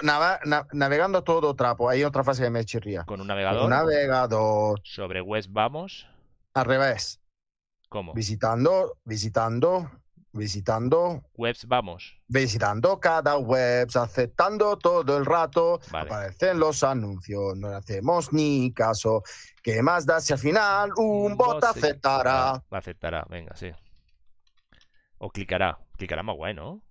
navegando 0.72 1.24
todo 1.24 1.56
trapo. 1.56 1.90
Hay 1.90 2.04
otra 2.04 2.22
fase 2.22 2.44
que 2.44 2.50
me 2.50 2.64
chirría. 2.64 3.02
Con 3.02 3.20
un 3.20 3.26
navegador. 3.26 3.64
un 3.64 3.70
navegador. 3.70 4.80
Sobre 4.84 5.20
web 5.20 5.44
vamos. 5.48 6.06
Al 6.54 6.66
revés. 6.66 7.20
¿Cómo? 7.88 8.14
Visitando, 8.14 8.98
visitando, 9.04 9.90
visitando. 10.30 11.24
Webs 11.34 11.66
vamos. 11.66 12.16
Visitando 12.28 13.00
cada 13.00 13.36
web, 13.38 13.88
aceptando 13.92 14.76
todo 14.76 15.16
el 15.16 15.26
rato. 15.26 15.80
Aparecen 15.92 16.60
los 16.60 16.84
anuncios, 16.84 17.56
no 17.56 17.70
le 17.70 17.74
hacemos 17.74 18.32
ni 18.32 18.72
caso. 18.72 19.24
¿Qué 19.64 19.82
más 19.82 20.06
da 20.06 20.20
si 20.20 20.32
al 20.32 20.38
final 20.38 20.92
un, 20.96 21.36
bot, 21.36 21.64
aceptará? 21.64 22.62
Aceptará, 22.70 23.26
venga, 23.28 23.56
sí. 23.56 23.72
O 25.18 25.28
clicará. 25.28 25.76
Clicará 25.96 26.22
más 26.22 26.36
guay, 26.36 26.54
¿no? 26.54 26.85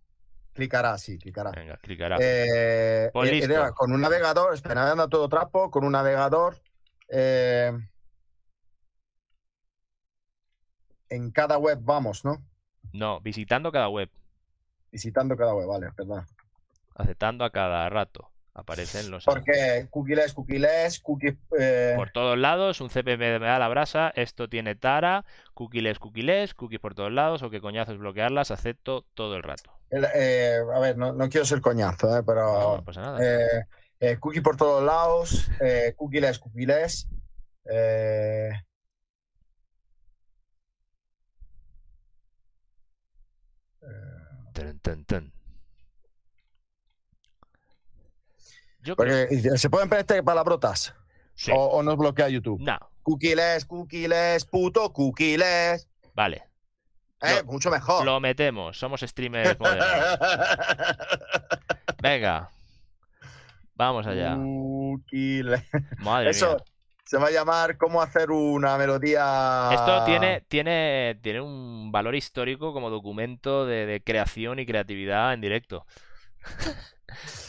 Clicará, 0.56 0.98
sí, 0.98 1.18
clicará. 1.20 1.52
Venga, 1.52 1.76
clicará. 1.82 2.18
Eh, 2.18 3.10
pues 3.12 3.30
eh, 3.30 3.58
con 3.76 3.92
un 3.92 4.00
navegador, 4.00 4.54
espera, 4.54 4.76
navegando 4.76 5.10
todo 5.10 5.28
trapo, 5.28 5.70
con 5.70 5.84
un 5.84 5.92
navegador. 5.92 6.56
Eh, 7.10 7.74
en 11.10 11.32
cada 11.32 11.58
web 11.58 11.80
vamos, 11.82 12.24
¿no? 12.24 12.42
No, 12.94 13.20
visitando 13.20 13.70
cada 13.70 13.90
web. 13.90 14.10
Visitando 14.94 15.36
cada 15.36 15.54
web, 15.54 15.68
vale, 15.68 15.92
perdón. 15.92 16.26
Aceptando 16.96 17.44
a 17.44 17.50
cada 17.50 17.90
rato. 17.90 18.32
Aparecen 18.58 19.12
los. 19.12 19.26
Porque 19.26 19.88
cookies, 19.90 20.34
cookies, 20.34 21.00
cookies. 21.02 21.36
Eh... 21.60 21.94
Por 21.98 22.12
todos 22.12 22.38
lados, 22.38 22.80
un 22.80 22.90
CPM 22.90 23.40
me 23.40 23.48
da 23.48 23.60
la 23.60 23.68
brasa. 23.68 24.14
Esto 24.16 24.48
tiene 24.48 24.76
tara, 24.76 25.26
cookies, 25.54 26.00
cookies, 26.00 26.54
cookies 26.54 26.80
por 26.80 26.96
todos 26.96 27.12
lados. 27.12 27.44
O 27.44 27.50
qué 27.50 27.60
coñazo 27.60 27.92
es 27.92 27.98
bloquearlas. 27.98 28.52
Acepto 28.52 29.06
todo 29.14 29.36
el 29.36 29.44
rato. 29.44 29.72
Eh, 29.92 30.58
a 30.74 30.80
ver, 30.80 30.98
no, 30.98 31.14
quiero 31.30 31.46
ser 31.46 31.60
coñazo, 31.60 32.18
eh, 32.18 32.24
pero. 32.26 32.78
No, 32.78 32.86
pasa 32.86 33.02
nada. 33.02 33.20
Eh, 34.00 34.18
cookie 34.20 34.42
por 34.42 34.56
todos 34.56 34.82
lados, 34.84 35.50
cookies, 35.98 36.40
cookies. 36.40 37.10
Eh, 37.70 38.52
¿Se 49.58 49.70
pueden 49.70 49.90
pedir 49.90 50.24
palabrotas? 50.24 50.94
O, 51.52 51.66
¿O, 51.66 51.84
nos 51.84 51.98
bloquea 51.98 52.30
YouTube? 52.30 52.62
No. 52.62 52.78
Cookies, 53.04 53.66
cookies, 53.66 54.46
puto 54.46 54.94
cookies. 54.94 55.88
Vale. 56.14 56.44
Eh, 57.22 57.44
mucho 57.46 57.70
mejor. 57.70 58.06
Lo 58.06 58.20
metemos. 58.20 58.78
Somos 58.78 59.02
streamers 59.02 59.58
Venga. 62.02 62.50
Vamos 63.74 64.08
allá. 64.08 64.36
Cookies. 64.36 65.46
Madre 66.00 66.30
Eso, 66.30 66.58
se 67.06 67.18
va 67.18 67.28
a 67.28 67.32
llamar 67.32 67.78
cómo 67.78 68.02
hacer 68.02 68.32
una 68.32 68.78
melodía. 68.78 69.70
Esto 69.72 70.06
tiene, 70.06 70.42
tiene, 70.48 71.20
tiene 71.22 71.42
un 71.42 71.92
valor 71.92 72.16
histórico 72.16 72.74
como 72.74 72.90
documento 72.90 73.66
de, 73.66 74.02
creación 74.04 74.60
y 74.60 74.66
creatividad 74.66 75.34
en 75.34 75.42
directo. 75.42 75.86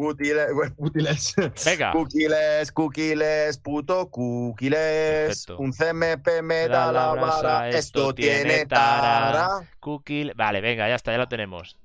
Putiles, 0.00 1.34
Venga. 1.64 1.92
Cookies, 1.92 2.72
cookies, 2.72 3.58
puto 3.62 4.10
cookies. 4.10 5.46
Un 5.58 5.72
CMP 5.72 6.40
me 6.42 6.68
da 6.68 6.90
la 6.90 7.14
vara. 7.14 7.68
Esto, 7.68 8.14
tiene 8.14 8.64
tara. 8.64 9.60
Cookie. 9.78 10.32
Vale, 10.34 10.62
venga, 10.62 10.88
ya 10.88 10.94
está, 10.94 11.12
ya 11.12 11.18
lo 11.18 11.28
tenemos. 11.28 11.76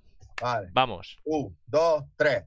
Vale. 0.42 0.70
Vamos. 0.72 1.18
Un, 1.26 1.58
dos, 1.68 2.06
tres. 2.16 2.46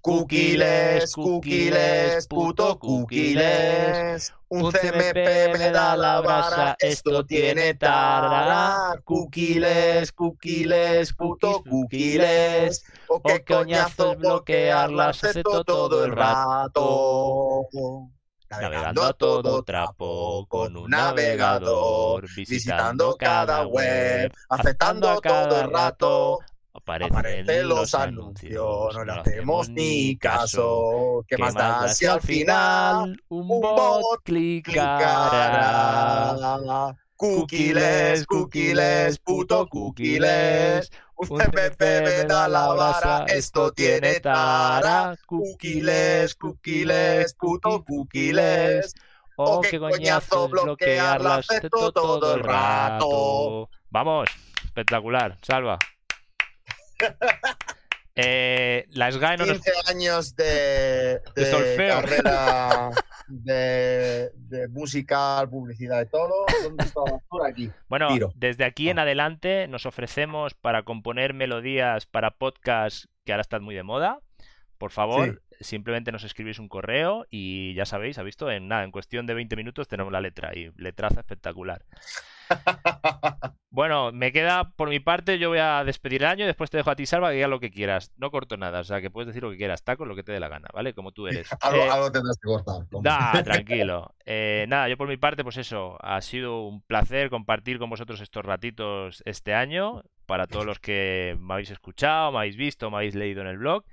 Cookies, 0.00 1.14
cookies, 1.14 2.26
puto 2.28 2.78
cookies. 2.78 4.34
Un 4.48 4.70
CMP 4.70 5.56
me 5.56 5.70
da 5.70 5.96
la 5.96 6.20
vara, 6.20 6.76
esto 6.78 7.24
tiene 7.24 7.72
tara. 7.74 9.00
Cookies, 9.02 10.12
cookies, 10.12 11.14
puto 11.14 11.62
cookies. 11.62 12.84
O 13.08 13.22
qué 13.22 13.42
coñazo 13.42 14.14
bloquearlas, 14.16 15.24
acepto 15.24 15.64
todo 15.64 16.04
el 16.04 16.12
rato. 16.12 17.66
Navegando 18.50 19.02
a 19.02 19.12
todo 19.14 19.62
trapo 19.62 20.46
con 20.48 20.76
un 20.76 20.90
navegador, 20.90 22.26
visitando 22.36 23.16
cada 23.16 23.66
web, 23.66 24.30
aceptando 24.50 25.18
todo 25.20 25.62
el 25.62 25.72
rato, 25.72 26.38
Aparecen, 26.76 27.68
los 27.68 27.94
anuncios, 27.94 28.94
no 28.96 29.04
le 29.04 29.12
hacemos 29.12 29.68
ni 29.68 30.16
caso. 30.16 31.24
¿Qué, 31.28 31.38
más 31.38 31.54
da 31.54 31.86
si 31.88 32.04
al 32.04 32.20
final 32.20 33.16
un 33.28 33.46
bot 33.46 34.22
clicará? 34.24 35.06
Cookies, 37.16 38.26
cookies, 38.26 39.20
puto 39.20 39.68
cookies. 39.68 40.90
Un 41.16 41.38
CPP 41.38 41.80
me 41.80 42.24
da 42.24 42.48
la 42.48 42.66
vara, 42.66 43.24
esto 43.28 43.70
tiene 43.72 44.18
tara. 44.18 45.16
Cookies, 45.26 46.34
cookies, 46.34 47.34
puto 47.38 47.84
cookies. 47.84 48.92
O 49.36 49.60
qué 49.60 49.78
coñazo 49.78 50.48
bloquearlas 50.48 51.46
todo 51.70 52.34
el 52.34 52.40
rato. 52.42 53.70
Vamos, 53.90 54.28
espectacular, 54.64 55.38
salva. 55.40 55.78
Eh, 58.16 58.86
la 58.90 59.10
SGAE 59.10 59.38
15 59.38 59.72
años 59.88 60.36
de, 60.36 61.20
de, 61.34 61.88
carrera 61.88 62.90
de, 63.26 64.30
de, 64.36 64.68
musical, 64.68 65.50
publicidad 65.50 66.02
y 66.02 66.06
todo. 66.06 66.46
Aquí? 67.44 67.72
Bueno, 67.88 68.08
desde 68.36 68.64
aquí 68.64 68.88
en 68.88 69.00
ah. 69.00 69.02
adelante 69.02 69.66
nos 69.66 69.84
ofrecemos 69.84 70.54
para 70.54 70.84
componer 70.84 71.34
melodías 71.34 72.06
para 72.06 72.30
podcast 72.30 73.06
que 73.24 73.32
ahora 73.32 73.42
están 73.42 73.64
muy 73.64 73.74
de 73.74 73.82
moda. 73.82 74.20
Por 74.78 74.92
favor, 74.92 75.42
simplemente 75.60 76.12
nos 76.12 76.22
escribís 76.22 76.60
un 76.60 76.68
correo 76.68 77.26
y 77.30 77.74
ya 77.74 77.84
sabéis, 77.84 78.18
ha 78.18 78.22
visto, 78.22 78.48
en 78.48 78.68
nada, 78.68 78.84
en 78.84 78.92
cuestión 78.92 79.26
de 79.26 79.34
20 79.34 79.56
minutos 79.56 79.88
tenemos 79.88 80.12
la 80.12 80.20
letra 80.20 80.52
y 80.54 80.70
letraza 80.76 81.20
espectacular. 81.20 81.84
bueno, 83.70 84.12
me 84.12 84.32
queda 84.32 84.70
por 84.76 84.88
mi 84.88 85.00
parte, 85.00 85.38
yo 85.38 85.48
voy 85.48 85.58
a 85.58 85.84
despedir 85.84 86.22
el 86.22 86.28
año 86.28 86.44
y 86.44 86.46
después 86.46 86.70
te 86.70 86.76
dejo 86.76 86.90
a 86.90 86.96
ti, 86.96 87.06
Salva, 87.06 87.30
que 87.30 87.36
diga 87.36 87.48
lo 87.48 87.60
que 87.60 87.70
quieras. 87.70 88.12
No 88.16 88.30
corto 88.30 88.56
nada, 88.56 88.80
o 88.80 88.84
sea, 88.84 89.00
que 89.00 89.10
puedes 89.10 89.28
decir 89.28 89.42
lo 89.42 89.50
que 89.50 89.56
quieras, 89.56 89.82
taco, 89.82 90.04
lo 90.04 90.14
que 90.14 90.22
te 90.22 90.32
dé 90.32 90.40
la 90.40 90.48
gana, 90.48 90.68
¿vale? 90.72 90.94
Como 90.94 91.12
tú 91.12 91.26
eres. 91.26 91.48
algo, 91.60 92.06
eh, 92.06 92.10
tendrás 92.10 92.38
que 92.38 92.48
cortar. 92.48 93.44
tranquilo. 93.44 94.14
Eh, 94.24 94.66
nada, 94.68 94.88
yo 94.88 94.96
por 94.96 95.08
mi 95.08 95.16
parte, 95.16 95.44
pues 95.44 95.56
eso, 95.56 95.96
ha 96.00 96.20
sido 96.20 96.62
un 96.62 96.82
placer 96.82 97.30
compartir 97.30 97.78
con 97.78 97.90
vosotros 97.90 98.20
estos 98.20 98.44
ratitos 98.44 99.22
este 99.26 99.54
año. 99.54 100.02
Para 100.26 100.46
todos 100.46 100.64
los 100.64 100.78
que 100.78 101.36
me 101.38 101.52
habéis 101.52 101.70
escuchado, 101.70 102.32
me 102.32 102.38
habéis 102.38 102.56
visto, 102.56 102.90
me 102.90 102.96
habéis 102.96 103.14
leído 103.14 103.42
en 103.42 103.48
el 103.48 103.58
blog. 103.58 103.84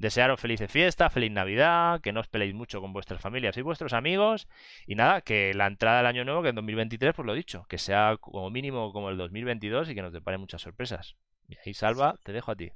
Desearos 0.00 0.40
feliz 0.40 0.62
fiesta, 0.66 1.10
feliz 1.10 1.30
Navidad, 1.30 2.00
que 2.00 2.10
no 2.10 2.20
os 2.20 2.26
peleéis 2.26 2.54
mucho 2.54 2.80
con 2.80 2.94
vuestras 2.94 3.20
familias 3.20 3.54
y 3.58 3.60
vuestros 3.60 3.92
amigos. 3.92 4.48
Y 4.86 4.94
nada, 4.94 5.20
que 5.20 5.52
la 5.52 5.66
entrada 5.66 5.98
del 5.98 6.06
año 6.06 6.24
nuevo, 6.24 6.42
que 6.42 6.48
en 6.48 6.54
2023, 6.54 7.14
pues 7.14 7.26
lo 7.26 7.34
dicho, 7.34 7.66
que 7.68 7.76
sea 7.76 8.16
como 8.18 8.48
mínimo 8.48 8.94
como 8.94 9.10
el 9.10 9.18
2022 9.18 9.90
y 9.90 9.94
que 9.94 10.00
nos 10.00 10.14
depare 10.14 10.38
muchas 10.38 10.62
sorpresas. 10.62 11.16
Y 11.48 11.56
ahí, 11.62 11.74
Salva, 11.74 12.16
te 12.24 12.32
dejo 12.32 12.50
a 12.50 12.56
ti. 12.56 12.72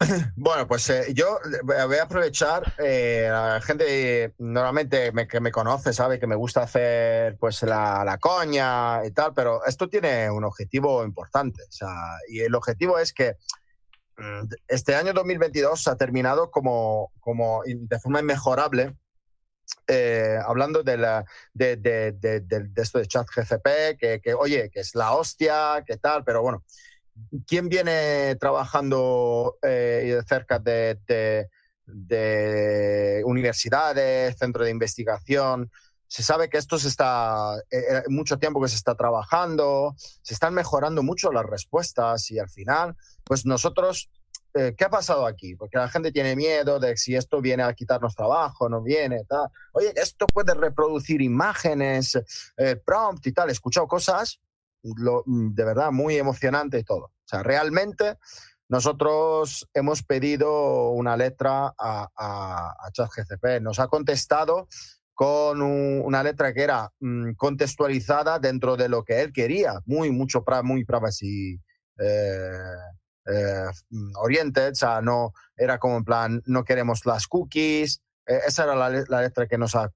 Bueno, 0.36 0.66
pues 0.66 0.88
eh, 0.88 1.12
yo 1.12 1.38
voy 1.64 1.96
a 1.98 2.04
aprovechar, 2.04 2.72
eh, 2.78 3.26
la 3.28 3.60
gente 3.60 4.32
normalmente 4.38 5.12
que 5.28 5.40
me 5.40 5.52
conoce 5.52 5.92
sabe 5.92 6.18
que 6.18 6.26
me 6.26 6.34
gusta 6.34 6.62
hacer 6.62 7.36
pues 7.36 7.62
la, 7.62 8.04
la, 8.06 8.16
coña 8.16 9.04
y 9.04 9.10
tal, 9.10 9.34
pero 9.34 9.66
esto 9.66 9.86
tiene 9.86 10.30
un 10.30 10.44
objetivo 10.44 11.04
importante. 11.04 11.62
O 11.62 11.72
sea, 11.72 11.90
y 12.26 12.40
el 12.40 12.54
objetivo 12.54 12.98
es 12.98 13.12
que 13.12 13.36
este 14.68 14.94
año 14.94 15.12
2022 15.12 15.88
ha 15.88 15.96
terminado 15.96 16.50
como, 16.50 17.12
como 17.20 17.62
de 17.66 17.98
forma 17.98 18.20
inmejorable. 18.20 18.94
Eh, 19.86 20.38
hablando 20.44 20.82
de, 20.82 20.98
la, 20.98 21.24
de, 21.54 21.76
de, 21.76 22.70
esto 22.76 22.98
de 22.98 23.06
chat 23.06 23.26
GCP, 23.26 23.98
que, 23.98 24.20
que, 24.22 24.34
oye, 24.34 24.70
que 24.70 24.80
es 24.80 24.94
la 24.94 25.14
hostia, 25.14 25.82
que 25.86 25.96
tal, 25.96 26.22
pero 26.22 26.42
bueno, 26.42 26.64
¿quién 27.46 27.68
viene 27.68 28.36
trabajando 28.36 29.58
eh, 29.62 30.20
cerca 30.26 30.58
de, 30.58 31.48
universidades, 33.24 34.36
centros 34.36 34.66
de 34.66 34.70
investigación? 34.70 35.70
Se 36.14 36.22
sabe 36.22 36.48
que 36.48 36.58
esto 36.58 36.78
se 36.78 36.86
está, 36.86 37.56
eh, 37.72 38.04
mucho 38.06 38.38
tiempo 38.38 38.62
que 38.62 38.68
se 38.68 38.76
está 38.76 38.94
trabajando, 38.94 39.96
se 39.98 40.32
están 40.32 40.54
mejorando 40.54 41.02
mucho 41.02 41.32
las 41.32 41.44
respuestas 41.44 42.30
y 42.30 42.38
al 42.38 42.48
final, 42.48 42.94
pues 43.24 43.44
nosotros 43.44 44.08
eh, 44.54 44.76
¿qué 44.78 44.84
ha 44.84 44.90
pasado 44.90 45.26
aquí? 45.26 45.56
Porque 45.56 45.76
la 45.76 45.88
gente 45.88 46.12
tiene 46.12 46.36
miedo 46.36 46.78
de 46.78 46.96
si 46.96 47.16
esto 47.16 47.40
viene 47.40 47.64
a 47.64 47.72
quitarnos 47.72 48.14
trabajo, 48.14 48.68
no 48.68 48.80
viene, 48.80 49.24
tal. 49.28 49.48
Oye, 49.72 49.92
esto 49.96 50.28
puede 50.28 50.54
reproducir 50.54 51.20
imágenes, 51.20 52.16
eh, 52.58 52.76
prompt 52.76 53.26
y 53.26 53.32
tal. 53.32 53.48
He 53.48 53.52
escuchado 53.52 53.88
cosas 53.88 54.40
de 54.84 55.64
verdad 55.64 55.90
muy 55.90 56.14
emocionantes 56.14 56.80
y 56.80 56.84
todo. 56.84 57.06
O 57.06 57.26
sea, 57.26 57.42
realmente 57.42 58.18
nosotros 58.68 59.68
hemos 59.74 60.04
pedido 60.04 60.90
una 60.90 61.16
letra 61.16 61.74
a, 61.76 62.08
a, 62.16 62.90
ChatGCP. 62.92 63.60
Nos 63.60 63.80
ha 63.80 63.88
contestado 63.88 64.68
con 65.14 65.62
una 65.62 66.22
letra 66.22 66.52
que 66.52 66.62
era 66.62 66.90
mm, 67.00 67.34
contextualizada 67.34 68.38
dentro 68.40 68.76
de 68.76 68.88
lo 68.88 69.04
que 69.04 69.22
él 69.22 69.32
quería, 69.32 69.80
muy, 69.86 70.10
mucho, 70.10 70.44
muy 70.64 70.84
privacy 70.84 71.60
eh, 71.98 72.50
eh, 73.26 73.66
oriented, 74.16 74.72
o 74.72 74.74
sea, 74.74 75.00
no, 75.00 75.32
era 75.56 75.78
como 75.78 75.96
en 75.98 76.04
plan, 76.04 76.42
no 76.46 76.64
queremos 76.64 77.06
las 77.06 77.28
cookies, 77.28 78.02
eh, 78.26 78.40
esa 78.46 78.64
era 78.64 78.74
la, 78.74 79.20
letra 79.22 79.46
que 79.46 79.56
nos 79.56 79.74
ha 79.76 79.90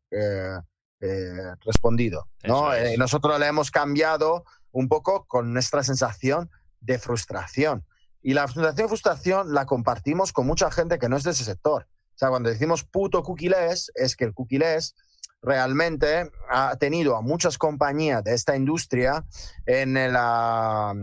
respondido, 1.65 2.29
¿no? 2.45 2.71
nosotros 2.97 3.39
le 3.39 3.47
hemos 3.47 3.71
cambiado 3.71 4.45
un 4.71 4.89
poco 4.89 5.27
con 5.27 5.53
nuestra 5.53 5.83
sensación 5.83 6.51
de 6.81 6.99
frustración. 6.99 7.85
Y 8.21 8.35
la 8.35 8.49
sensación 8.49 8.89
frustración 8.89 9.55
la 9.55 9.65
compartimos 9.65 10.33
con 10.33 10.47
mucha 10.47 10.71
gente 10.71 10.99
que 10.99 11.09
no 11.09 11.17
es 11.17 11.23
de 11.23 11.31
ese 11.31 11.45
sector. 11.45 11.87
O 12.15 12.19
sea, 12.19 12.31
cuando 12.31 12.51
decimos 12.51 12.83
puto 12.83 13.23
cookieless, 13.23 13.93
es 13.95 14.17
que 14.17 14.25
el 14.25 14.35
cookieless 14.35 14.97
realmente 15.43 16.31
ha 16.49 16.77
tenido 16.77 17.17
a 17.17 17.21
muchas 17.21 17.59
compañías 17.59 18.25
de 18.25 18.35
esta 18.35 18.57
industria 18.57 19.25
en, 19.67 19.95
la, 19.95 20.95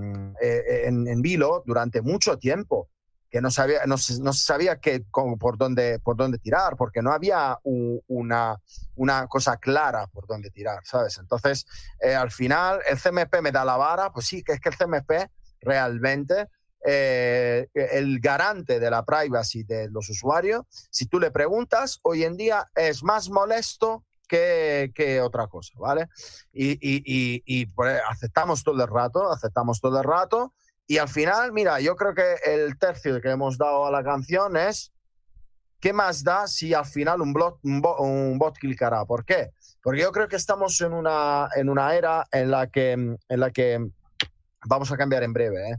eh, 0.42 0.84
en, 0.86 1.22
vilo 1.22 1.64
durante 1.66 2.02
mucho 2.02 2.38
tiempo 2.38 2.90
que 3.30 3.42
no 3.42 3.50
sabía 3.50 3.86
no, 3.86 3.96
no 4.22 4.34
sabía 4.34 4.80
que, 4.80 5.06
por 5.40 5.58
dónde 5.58 6.00
por 6.00 6.18
dónde 6.18 6.38
tirar 6.38 6.76
porque 6.76 7.02
no 7.02 7.12
había 7.12 7.58
una, 7.64 8.58
una 8.96 9.28
cosa 9.28 9.58
clara 9.58 10.08
por 10.08 10.28
dónde 10.28 10.50
tirar 10.52 10.80
sabes 10.84 11.18
entonces 11.18 11.66
eh, 12.02 12.14
al 12.14 12.32
final 12.32 12.80
el 12.90 13.00
CMP 13.00 13.42
me 13.42 13.52
da 13.52 13.64
la 13.64 13.78
vara 13.78 14.12
pues 14.12 14.28
sí 14.28 14.44
que 14.44 14.54
es 14.54 14.60
que 14.60 14.70
el 14.70 14.78
CMP 14.78 15.30
realmente 15.62 16.48
eh, 16.88 17.68
el 17.74 18.20
garante 18.20 18.80
de 18.80 18.92
la 18.92 19.04
privacy 19.04 19.64
de 19.64 19.90
los 19.90 20.08
usuarios, 20.08 20.66
si 20.92 21.08
tú 21.08 21.20
le 21.20 21.32
preguntas, 21.32 22.00
hoy 22.04 22.24
en 22.24 22.38
día 22.38 22.68
es 22.76 23.02
más 23.02 23.28
molesto 23.32 24.06
que, 24.26 25.22
otra 25.24 25.48
cosa, 25.48 25.74
¿vale? 25.78 26.08
Y, 26.52 26.72
y, 26.74 27.44
y, 27.46 27.66
pues, 27.68 28.02
aceptamos 28.10 28.64
todo 28.64 28.82
el 28.84 28.90
rato, 28.90 29.32
aceptamos 29.32 29.80
todo 29.80 29.98
el 30.00 30.04
rato. 30.04 30.54
Y 30.88 30.98
al 30.98 31.10
final, 31.10 31.52
mira, 31.52 31.80
yo 31.80 31.96
creo 31.96 32.14
que 32.14 32.36
el 32.46 32.78
tercio 32.78 33.20
que 33.22 33.30
hemos 33.32 33.58
dado 33.58 33.86
a 33.86 33.92
la 33.92 34.04
canción 34.04 34.56
es, 34.58 34.92
¿qué 35.80 35.94
más 35.94 36.24
da 36.24 36.48
si 36.48 36.74
al 36.74 36.86
final 36.86 37.22
un, 37.22 37.34
bot, 37.34 37.58
un, 37.64 37.82
un 38.00 38.38
bot 38.38 38.58
clicará? 38.58 39.06
¿Por 39.06 39.26
qué? 39.26 39.52
Porque 39.82 40.02
yo 40.02 40.12
creo 40.12 40.28
que 40.28 40.36
estamos 40.36 40.80
en 40.82 40.94
una, 40.94 41.50
en 41.56 41.70
una 41.70 41.96
era 41.96 42.28
en 42.32 42.52
la 42.52 42.68
que, 42.68 42.92
en 42.92 43.40
la 43.40 43.52
que 43.52 43.86
vamos 44.66 44.92
a 44.92 44.98
cambiar 44.98 45.24
en 45.24 45.34
breve. 45.34 45.72
¿eh? 45.72 45.78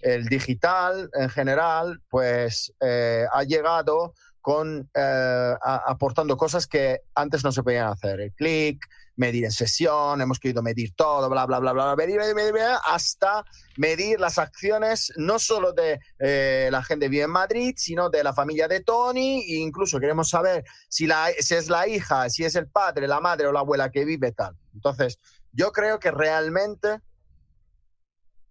el 0.00 0.26
digital 0.26 1.10
en 1.14 1.28
general, 1.28 2.00
pues 2.08 2.72
eh, 2.80 3.26
ha 3.32 3.42
llegado 3.42 4.14
con 4.46 4.88
eh, 4.94 5.54
aportando 5.60 6.36
cosas 6.36 6.68
que 6.68 7.00
antes 7.16 7.42
no 7.42 7.50
se 7.50 7.64
podían 7.64 7.88
hacer. 7.88 8.20
El 8.20 8.32
clic, 8.32 8.86
medir 9.16 9.44
en 9.44 9.50
sesión, 9.50 10.20
hemos 10.20 10.38
querido 10.38 10.62
medir 10.62 10.94
todo, 10.94 11.28
bla, 11.28 11.46
bla, 11.46 11.58
bla, 11.58 11.72
bla, 11.72 11.96
medir, 11.96 12.16
medir, 12.16 12.36
medir, 12.36 12.54
hasta 12.84 13.44
medir 13.76 14.20
las 14.20 14.38
acciones 14.38 15.12
no 15.16 15.40
solo 15.40 15.72
de 15.72 15.98
eh, 16.20 16.68
la 16.70 16.84
gente 16.84 17.06
que 17.06 17.10
vive 17.10 17.24
en 17.24 17.32
Madrid, 17.32 17.74
sino 17.76 18.08
de 18.08 18.22
la 18.22 18.32
familia 18.32 18.68
de 18.68 18.84
Tony, 18.84 19.40
e 19.40 19.56
incluso 19.56 19.98
queremos 19.98 20.28
saber 20.28 20.62
si, 20.88 21.08
la, 21.08 21.26
si 21.40 21.56
es 21.56 21.68
la 21.68 21.88
hija, 21.88 22.30
si 22.30 22.44
es 22.44 22.54
el 22.54 22.68
padre, 22.68 23.08
la 23.08 23.18
madre 23.18 23.48
o 23.48 23.52
la 23.52 23.58
abuela 23.58 23.90
que 23.90 24.04
vive 24.04 24.30
tal. 24.30 24.56
Entonces, 24.72 25.18
yo 25.50 25.72
creo 25.72 25.98
que 25.98 26.12
realmente 26.12 27.00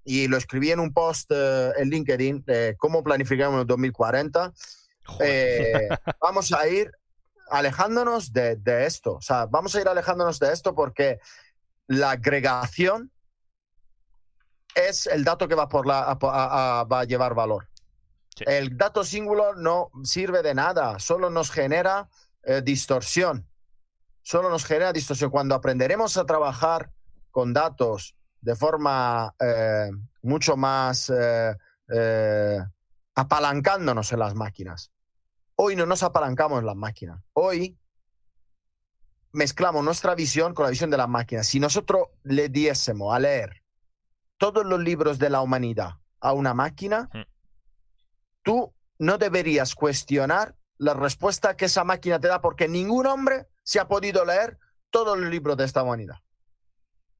y 0.03 0.27
lo 0.27 0.35
escribí 0.35 0.71
en 0.71 0.81
un 0.81 0.91
post 0.91 1.31
eh, 1.33 1.71
en 1.77 1.89
LinkedIn 1.89 2.43
cómo 2.77 3.01
planificamos 3.01 3.61
el 3.61 3.67
2040. 3.67 4.51
Eh, 5.19 5.89
vamos 6.21 6.51
a 6.53 6.67
ir 6.67 6.91
alejándonos 7.49 8.33
de, 8.33 8.57
esto. 8.85 9.13
O 9.13 9.21
sea, 9.21 9.45
vamos 9.45 9.75
a 9.75 9.81
ir 9.81 9.87
alejándonos 9.87 10.39
de 10.39 10.51
esto 10.51 10.73
porque 10.73 11.19
la 11.87 12.11
agregación 12.11 13.11
es 14.73 15.07
el 15.07 15.23
dato 15.23 15.47
que 15.47 15.55
va, 15.55 15.69
por 15.69 15.85
la, 15.85 16.13
va 16.15 16.99
a 16.99 17.03
llevar 17.05 17.33
valor. 17.33 17.69
El 18.39 18.75
dato 18.75 19.03
singular 19.03 19.55
no 19.55 19.89
sirve 20.03 20.41
de 20.41 20.53
nada, 20.53 20.99
solo 20.99 21.29
nos 21.29 21.51
genera 21.51 22.09
eh, 22.43 22.61
distorsión. 22.61 23.47
Solo 24.21 24.49
nos 24.49 24.65
genera 24.65 24.91
distorsión. 24.91 25.29
Cuando 25.29 25.55
aprenderemos 25.55 26.17
a 26.17 26.25
trabajar 26.25 26.91
con 27.31 27.53
datos 27.53 28.15
de 28.41 28.55
forma 28.55 29.33
eh, 29.39 29.89
mucho 30.21 30.57
más 30.57 31.11
eh, 31.13 32.59
apalancándonos 33.15 34.11
en 34.11 34.19
las 34.19 34.35
máquinas. 34.35 34.91
Hoy 35.55 35.75
no 35.75 35.85
nos 35.85 36.03
apalancamos 36.03 36.59
en 36.59 36.65
las 36.65 36.75
máquinas. 36.75 37.21
Hoy 37.33 37.77
mezclamos 39.31 39.83
nuestra 39.83 40.15
visión 40.15 40.53
con 40.53 40.63
la 40.63 40.69
visión 40.69 40.89
de 40.89 40.97
las 40.97 41.09
máquinas. 41.09 41.47
Si 41.47 41.59
nosotros 41.59 42.07
le 42.23 42.49
diésemos 42.49 43.13
a 43.13 43.19
leer 43.19 43.63
todos 44.37 44.65
los 44.65 44.79
libros 44.79 45.19
de 45.19 45.29
la 45.29 45.41
humanidad 45.41 45.95
a 46.19 46.33
una 46.33 46.53
máquina, 46.53 47.09
mm. 47.13 47.21
tú 48.41 48.73
no 48.99 49.17
deberías 49.17 49.75
cuestionar 49.75 50.55
la 50.77 50.93
respuesta 50.93 51.55
que 51.55 51.65
esa 51.65 51.83
máquina 51.83 52.19
te 52.19 52.27
da 52.27 52.41
porque 52.41 52.67
ningún 52.67 53.05
hombre 53.07 53.47
se 53.63 53.79
ha 53.79 53.87
podido 53.87 54.25
leer 54.25 54.59
todos 54.89 55.17
los 55.17 55.29
libros 55.29 55.57
de 55.57 55.65
esta 55.65 55.83
humanidad 55.83 56.17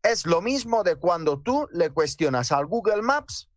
es 0.06 0.26
lo 0.26 0.42
mismo 0.42 0.84
de 0.84 0.96
cuando 0.96 1.40
tú 1.40 1.68
le 1.72 1.90
cuestionas 1.90 2.52
al 2.52 2.68
Google 2.68 3.02
Maps 3.02 3.50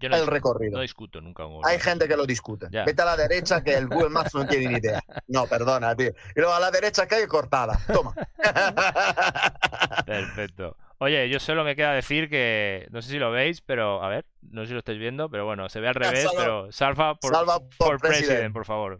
el 0.00 0.26
recorrido. 0.26 0.76
No 0.76 0.82
discuto 0.82 1.20
nunca. 1.20 1.44
Hay 1.64 1.78
gente 1.78 2.08
que 2.08 2.16
lo 2.16 2.26
discute. 2.26 2.68
Vete 2.70 3.02
a 3.02 3.04
la 3.04 3.16
derecha 3.16 3.62
que 3.62 3.74
el 3.74 3.88
Google 3.88 4.10
Maps 4.10 4.34
no 4.34 4.46
tiene 4.46 4.68
ni 4.68 4.78
idea. 4.78 5.02
No, 5.28 5.46
perdona, 5.46 5.94
tío. 5.94 6.08
Y 6.34 6.40
luego 6.40 6.52
a 6.52 6.60
la 6.60 6.70
derecha 6.70 7.06
que 7.06 7.14
hay 7.16 7.26
cortada. 7.26 7.78
Toma. 7.92 8.12
Perfecto. 10.06 10.76
Oye, 10.98 11.28
yo 11.28 11.38
solo 11.38 11.64
me 11.64 11.76
queda 11.76 11.92
decir 11.92 12.28
que, 12.28 12.86
no 12.90 13.00
sé 13.00 13.10
si 13.10 13.18
lo 13.18 13.30
veis, 13.30 13.60
pero 13.60 14.02
a 14.02 14.08
ver, 14.08 14.26
no 14.42 14.62
sé 14.62 14.68
si 14.68 14.72
lo 14.74 14.80
estáis 14.80 14.98
viendo, 14.98 15.30
pero 15.30 15.46
bueno, 15.46 15.68
se 15.68 15.80
ve 15.80 15.88
al 15.88 15.94
revés, 15.94 16.28
pero 16.36 16.70
salva 16.72 17.14
por, 17.14 17.32
por, 17.78 17.98
president, 18.00 18.52
por 18.52 18.66
favor. 18.66 18.98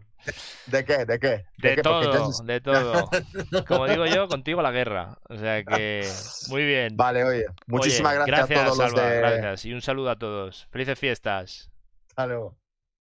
¿De 0.67 0.85
qué? 0.85 1.05
¿De 1.05 1.19
qué? 1.19 1.45
De, 1.57 1.77
todo, 1.77 2.31
de 2.43 2.61
todo. 2.61 3.09
Como 3.67 3.87
digo 3.87 4.05
yo, 4.05 4.27
contigo 4.27 4.61
la 4.61 4.71
guerra. 4.71 5.17
O 5.29 5.37
sea 5.37 5.63
que, 5.63 6.07
muy 6.49 6.65
bien. 6.65 6.95
Vale, 6.95 7.23
oye, 7.23 7.45
muchísimas 7.67 8.25
gracias, 8.25 8.59
a 8.59 8.65
todos 8.65 8.77
los 8.77 8.93
de... 8.93 9.17
Gracias 9.17 9.65
y 9.65 9.73
un 9.73 9.81
saludo 9.81 10.11
a 10.11 10.17
todos. 10.17 10.67
Felices 10.71 10.97
fiestas. 10.97 11.71
Hasta 12.09 12.27
luego. 12.27 12.60